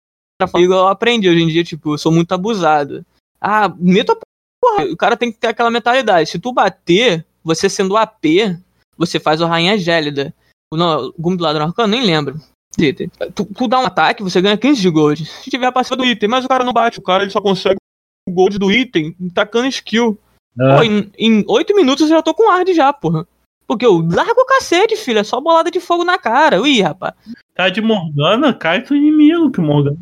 [0.55, 3.05] eu aprendi hoje em dia, tipo, eu sou muito abusado.
[3.41, 4.17] Ah, meto a
[4.61, 4.85] porra.
[4.85, 6.29] O cara tem que ter aquela mentalidade.
[6.29, 8.23] Se tu bater, você sendo AP,
[8.97, 10.33] você faz o Rainha Gélida.
[10.73, 12.39] o Gum do Ladrão Arcano, nem lembro.
[13.35, 15.25] Tu, tu, dá um ataque, você ganha 15 de gold.
[15.25, 17.41] Se tiver a passiva do item, mas o cara não bate, o cara ele só
[17.41, 17.77] consegue
[18.27, 20.17] o gold do item tacando skill.
[20.59, 20.77] É.
[20.77, 23.27] Pô, em, em 8 minutos eu já tô com hard já, porra.
[23.67, 25.19] Porque eu largo o cacete, filho.
[25.19, 26.61] É só bolada de fogo na cara.
[26.61, 27.13] Ui, rapaz.
[27.55, 29.97] Tá de Morgana, cai teu inimigo, que Morgana.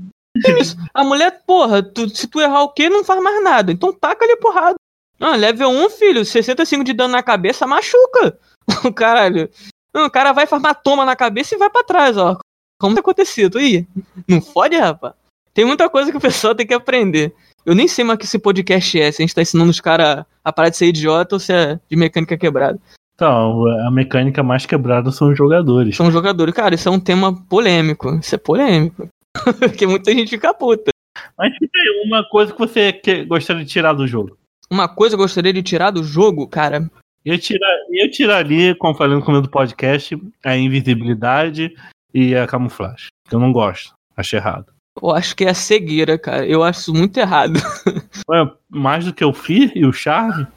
[0.93, 3.71] A mulher, porra, tu, se tu errar o quê, não faz mais nada.
[3.71, 4.75] Então taca ali porrada.
[5.19, 8.39] Ah, level 1, filho, 65 de dano na cabeça machuca.
[8.85, 9.49] O caralho.
[9.93, 12.37] O cara vai farmar toma na cabeça e vai para trás, ó.
[12.79, 13.59] Como tá acontecido?
[13.59, 13.85] Ih,
[14.27, 15.13] não fode, rapaz.
[15.53, 17.33] Tem muita coisa que o pessoal tem que aprender.
[17.65, 20.23] Eu nem sei mais que esse podcast é, se a gente tá ensinando os caras
[20.43, 22.79] a parar de ser idiota ou se é de mecânica quebrada.
[23.13, 25.97] Então, a mecânica mais quebrada são os jogadores.
[25.97, 26.53] São os jogadores.
[26.53, 28.15] Cara, isso é um tema polêmico.
[28.15, 29.09] Isso é polêmico.
[29.59, 30.91] Porque muita gente fica puta.
[31.37, 34.37] Mas tem uma coisa que você que gostaria de tirar do jogo.
[34.71, 36.89] Uma coisa que eu gostaria de tirar do jogo, cara.
[37.25, 41.73] Eu, tirar, eu tiraria, como falei no começo do podcast, a invisibilidade
[42.13, 43.07] e a camuflagem.
[43.27, 43.93] Que eu não gosto.
[44.15, 44.73] Acho errado.
[45.01, 46.45] Eu acho que é a cegueira, cara.
[46.45, 47.59] Eu acho muito errado.
[48.29, 50.47] Ué, mais do que o Fear e o Charme?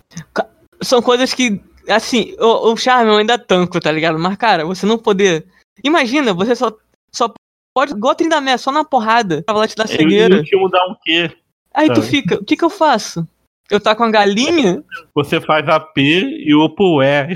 [0.80, 1.60] São coisas que.
[1.88, 4.18] Assim, o, o Charme eu ainda tanco, tá ligado?
[4.18, 5.46] Mas, cara, você não poder.
[5.84, 6.72] Imagina, você só,
[7.12, 7.32] só
[7.74, 7.92] pode.
[7.92, 9.42] Igual a Mé, só na porrada.
[9.42, 10.36] Pra ela te dar cegueira.
[10.36, 11.30] Eu, eu mudar um quê?
[11.74, 13.26] Aí tu fica, o que que eu faço?
[13.70, 14.84] Eu tá com a galinha?
[15.14, 17.28] Você faz AP e o Pué.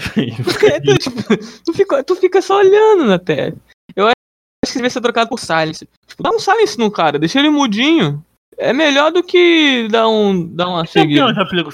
[0.85, 1.23] tu, tipo,
[1.65, 3.57] tu, fica, tu fica só olhando na tela
[4.73, 5.89] que devia ser trocado por Silence.
[6.07, 8.25] Tipo, dá um Silence no cara, deixa ele mudinho.
[8.59, 11.35] É melhor do que dar, um, dar uma cegueira.
[11.35, 11.71] já aplica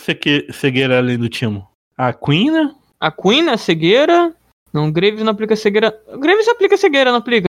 [0.52, 1.68] cegueira além do Timo?
[1.96, 2.74] A Queen, né?
[2.98, 4.34] A Queen é cegueira.
[4.72, 5.96] Não, Graves não aplica cegueira.
[6.18, 7.46] Graves aplica cegueira, não aplica.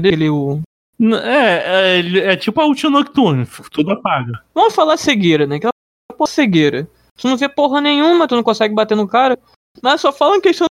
[0.00, 0.60] Dele, o...
[1.00, 4.32] É, é, é, tipo a ult Nocturne, tudo apaga.
[4.54, 5.58] Vamos falar cegueira, né?
[5.58, 5.72] Que ela
[6.12, 6.88] é cegueira.
[7.16, 9.38] Tu não vê porra nenhuma, tu não consegue bater no cara.
[9.82, 10.66] Mas só falam questão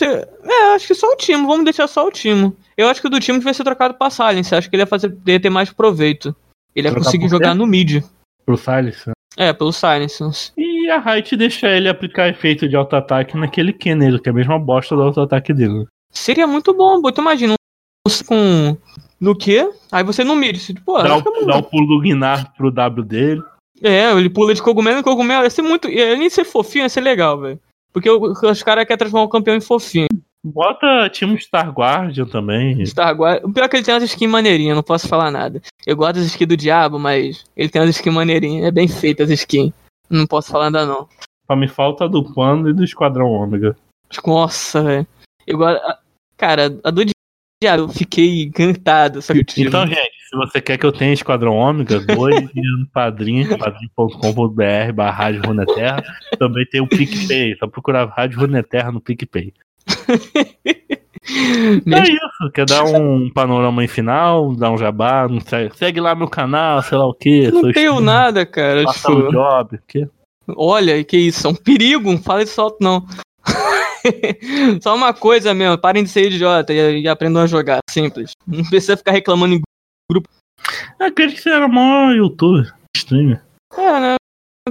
[0.00, 1.46] é, acho que só o time.
[1.46, 2.54] Vamos deixar só o time.
[2.76, 4.54] Eu acho que o do time devia ser trocado pra Silence.
[4.54, 6.34] Acho que ele ia, fazer, ia ter mais proveito.
[6.74, 8.02] Ele ia conseguir jogar no mid.
[8.46, 9.10] Pro Silence?
[9.36, 10.52] É, pelo Silence.
[10.56, 14.58] E a Riot deixa ele aplicar efeito de auto-ataque naquele Kenner, que é a mesma
[14.58, 15.86] bosta do auto-ataque dele.
[16.10, 17.56] Seria muito bom, tu imagina um
[18.26, 18.76] com
[19.20, 19.70] No quê?
[19.90, 20.58] Aí você no mid.
[20.58, 23.42] Você, Pô, Dá o, dá o pulo do Guinar pro W dele.
[23.82, 25.44] É, ele pula de cogumelo em cogumelo.
[25.44, 25.88] Ia ser muito.
[25.88, 27.60] Ia nem ser fofinho, ia ser legal, velho.
[27.92, 30.06] Porque o- os caras querem transformar o campeão em fofinho.
[30.44, 32.84] Bota time Star Guardian também.
[32.84, 33.44] Star Guard.
[33.44, 35.62] O pior é que ele tem umas skins maneirinhas, não posso falar nada.
[35.86, 38.66] Eu gosto das skins do diabo, mas ele tem umas skins maneirinhas.
[38.66, 39.72] É bem feita as skins.
[40.10, 41.08] Não posso falar nada, não.
[41.46, 43.76] Só me falta a do Panda e do Esquadrão Ômega.
[44.26, 45.06] Nossa, velho.
[45.46, 45.80] Eu gosto.
[46.36, 47.04] Cara, a do
[47.62, 49.22] diabo, eu fiquei encantado.
[49.22, 49.44] Sabe?
[49.56, 55.10] Então, gente, se você quer que eu tenha Esquadrão Ômega, dois no padrinho, padrinho.com.br barra
[55.12, 56.02] Rádio Runeterra.
[56.36, 59.52] Também tem o PicPay, só procurar Rádio Runeterra no PicPay.
[61.24, 66.16] É isso, quer dar um panorama em final, dar um jabá, não sei, segue lá
[66.16, 67.48] meu canal, sei lá o que.
[67.50, 68.82] não tenho nada, cara.
[68.82, 70.08] Passar Tipo, job, o quê?
[70.56, 73.06] olha, que isso, é um perigo, não fala isso alto, não.
[74.82, 78.32] Só uma coisa mesmo, parem de ser idiota e, e aprendam a jogar, simples.
[78.46, 79.62] Não precisa ficar reclamando em
[80.98, 83.40] Eu acredito que você era maior youtuber, streamer.
[83.76, 84.16] É, né?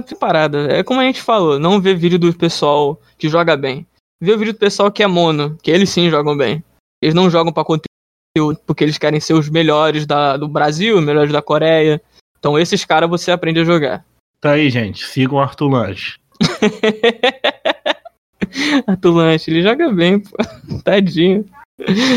[0.06, 0.70] Que parada.
[0.70, 3.86] É como a gente falou, não vê vídeo do pessoal que joga bem.
[4.22, 6.62] Vê o vídeo do pessoal que é mono, que eles sim jogam bem.
[7.02, 11.32] Eles não jogam pra conteúdo, porque eles querem ser os melhores da, do Brasil, melhores
[11.32, 12.00] da Coreia.
[12.38, 14.04] Então esses caras você aprende a jogar.
[14.40, 16.20] Tá aí, gente, sigam o Arthur Lange.
[18.86, 20.36] Atulante, ele joga bem, pô.
[20.84, 21.44] Tadinho.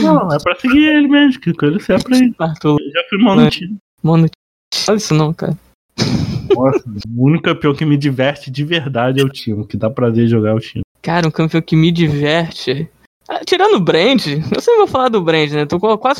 [0.03, 2.35] Não, é pra seguir ele mesmo, que ele você aprende.
[2.37, 3.77] Arthur, Eu já fui time.
[4.03, 4.29] mano,
[4.87, 5.57] olha isso não, cara.
[6.55, 6.83] Nossa,
[7.17, 10.51] o único campeão que me diverte de verdade é o time, que dá prazer jogar
[10.51, 10.84] é o time.
[11.05, 12.89] Cara, um campeão que me diverte.
[13.29, 15.65] Ah, tirando o Brand, eu sempre vou falar do Brand, né?
[15.65, 16.19] Tô quase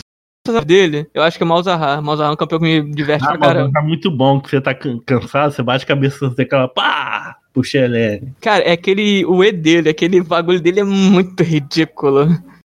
[0.64, 1.08] dele.
[1.12, 2.02] Eu acho que é o Malzahar.
[2.04, 3.72] Malzahar é um campeão que me diverte Ah, pra caramba.
[3.74, 6.68] tá muito bom, que você tá can- cansado, você bate a cabeça, você tem aquela
[6.68, 8.32] pá, puxa ele.
[8.40, 9.26] Cara, é aquele.
[9.26, 12.28] O E dele, aquele bagulho dele é muito ridículo.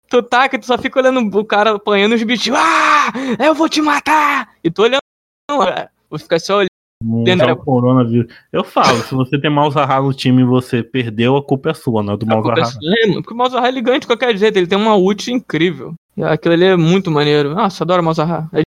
[0.09, 2.51] Tu tá que tu só fica olhando o cara apanhando os bichos.
[2.57, 3.11] Ah!
[3.43, 4.49] Eu vou te matar!
[4.63, 5.01] E tu olhando.
[5.51, 6.66] ah, Vou ficar só olhando.
[7.27, 8.33] É da- o coronavírus.
[8.51, 12.01] Eu falo, se você tem Malzahar no time e você perdeu, a culpa é sua,
[12.01, 13.09] não é do A culpa é.
[13.09, 14.57] É, Porque o Malzahar ele ganha de qualquer jeito.
[14.57, 15.93] Ele tem uma ult incrível.
[16.15, 17.53] E aquilo ali é muito maneiro.
[17.53, 18.49] Nossa, adoro Malzahar.
[18.51, 18.63] Eu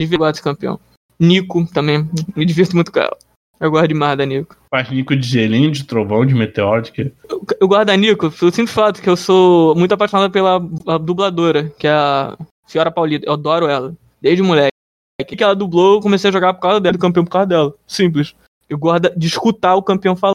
[0.00, 0.80] devia gostar desse campeão.
[1.20, 2.08] Nico também.
[2.34, 3.16] Me divirto muito com ela.
[3.60, 4.56] Eu gosto demais da Nico.
[4.70, 7.12] Faz Nico de gelinho, de trovão, de meteoro, de que...
[7.30, 10.56] Eu, eu gosto da Nico, eu sinto fato que eu sou muito apaixonado pela
[10.86, 13.26] a dubladora, que é a Fiora Paulita.
[13.26, 14.73] Eu adoro ela, desde moleque.
[15.20, 17.46] O que ela dublou, eu comecei a jogar por causa dela, do campeão por causa
[17.46, 17.74] dela.
[17.86, 18.34] Simples.
[18.68, 20.34] Eu gosto de escutar o campeão falando.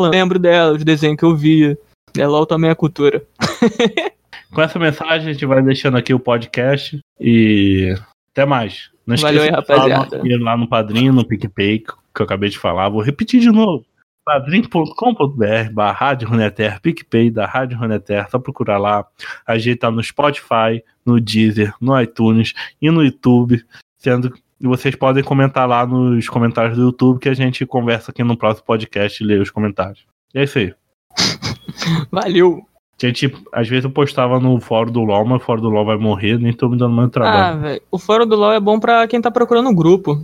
[0.00, 1.76] Lembro dela, os desenhos que eu via.
[2.16, 3.24] É LOL também é cultura.
[4.52, 7.94] Com essa mensagem, a gente vai deixando aqui o podcast e
[8.32, 8.90] até mais.
[9.06, 10.22] Não Valeu aí, rapaziada.
[10.40, 12.88] lá no Padrinho, no PicPay, que eu acabei de falar.
[12.88, 13.84] Vou repetir de novo.
[14.24, 19.04] padrim.com.br barra Rádio Runeterra, PicPay da Rádio Runeterra, só procurar lá.
[19.46, 23.64] A gente tá no Spotify, no Deezer, no iTunes e no YouTube,
[24.00, 28.24] sendo que vocês podem comentar lá nos comentários do YouTube que a gente conversa aqui
[28.24, 30.04] no próximo podcast e lê os comentários.
[30.34, 30.74] E é isso aí.
[32.10, 32.66] Valeu!
[33.02, 35.86] A gente, às vezes eu postava no fórum do LoL, mas o fórum do LoL
[35.86, 37.60] vai morrer, nem tô me dando muito Ah, trabalho.
[37.60, 37.82] velho.
[37.90, 40.22] O fórum do LoL é bom pra quem tá procurando um grupo.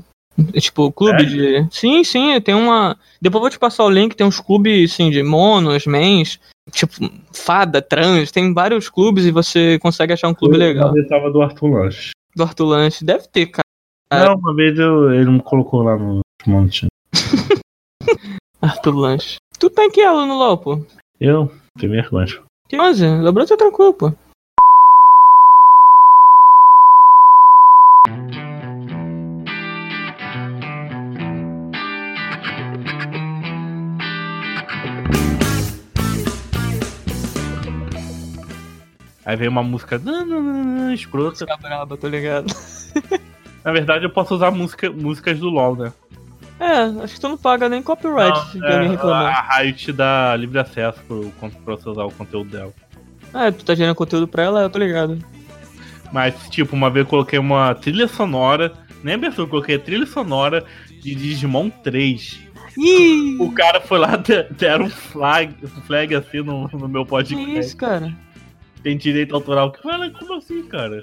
[0.53, 1.67] É Tipo, clube de.
[1.71, 2.95] Sim, sim, tem uma.
[3.23, 6.39] Depois eu vou te passar o link, tem uns clubes, assim, de monos, mens,
[6.73, 6.93] tipo,
[7.33, 10.89] fada, trans, tem vários clubes e você consegue achar um clube legal.
[10.89, 12.11] Uma vez tava do Arthur Lanche.
[12.37, 13.03] Do Arthur Lanche.
[13.03, 13.63] Deve ter, cara.
[14.09, 16.87] Não, uma vez eu, ele me colocou lá no monte.
[18.63, 19.39] Arthur Lanche.
[19.59, 20.81] Tu tá em que elo no LoL, pô?
[21.21, 22.27] Eu, tenho vergonha.
[22.69, 23.05] Que 11?
[23.05, 24.13] Lembrou tá tranquilo, pô.
[39.25, 40.01] Aí veio uma música
[40.95, 41.39] escrota.
[41.39, 42.47] Fica braba, tô ligado.
[43.67, 45.93] Na verdade, eu posso usar música, músicas do LoL, né?
[46.61, 49.51] É, acho que tu não paga nem copyright Não, se alguém é, reclamar.
[49.51, 51.31] a Riot dá livre acesso pro,
[51.65, 52.73] pra você usar o conteúdo dela.
[53.35, 55.19] Ah, tu tá gerando conteúdo pra ela, eu tô ligado.
[56.13, 60.07] Mas, tipo, uma vez eu coloquei uma trilha sonora, nem abertura, eu coloquei a trilha
[60.07, 60.65] sonora
[61.03, 62.41] de Digimon 3.
[62.79, 63.37] Ih!
[63.41, 67.11] O cara foi lá, de- deram um flag, um flag assim no, no meu Que
[67.11, 67.59] podcast.
[67.59, 68.15] isso, cara?
[68.83, 69.73] Tem direito autoral.
[69.73, 71.03] Cara, como assim, cara?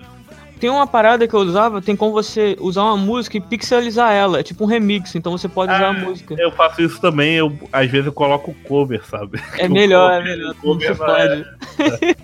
[0.64, 4.40] Tem uma parada que eu usava, tem como você usar uma música e pixelizar ela.
[4.40, 6.36] É tipo um remix, então você pode usar a Ah, música.
[6.40, 9.42] Eu faço isso também, eu, às vezes eu coloco o cover, sabe?
[9.58, 10.56] É melhor, é cover- melhor.
[10.62, 12.16] Tudo você cover pode.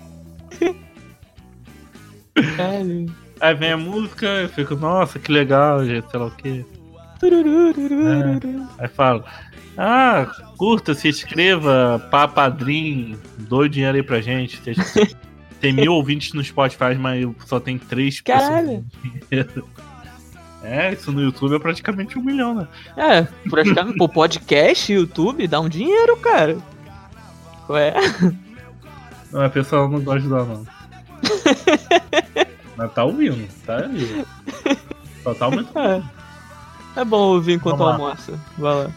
[2.58, 3.12] É,
[3.42, 6.64] Aí vem a música, eu fico, nossa, que legal, gente, sei lá o quê.
[8.78, 9.22] Aí falo,
[9.76, 10.26] ah,
[10.56, 14.58] curta, se inscreva, pá, padrim, doe dinheiro aí pra gente.
[14.62, 14.74] Tem-
[15.60, 18.84] Tem mil ouvintes no Spotify, mas só tem três Caralho.
[19.28, 19.64] pessoas.
[20.62, 22.68] É, isso no YouTube é praticamente um milhão, né?
[22.94, 26.58] É, praticamente, pô, podcast, YouTube, dá um dinheiro, cara.
[27.70, 27.94] Ué?
[29.32, 30.66] Não, a pessoa não gosta de dar, não.
[32.76, 34.26] Mas tá ouvindo, tá ali.
[35.22, 35.78] Só tá aumentando.
[35.78, 37.00] É.
[37.00, 38.38] É bom ouvir enquanto almoça.
[38.58, 38.90] Vai lá.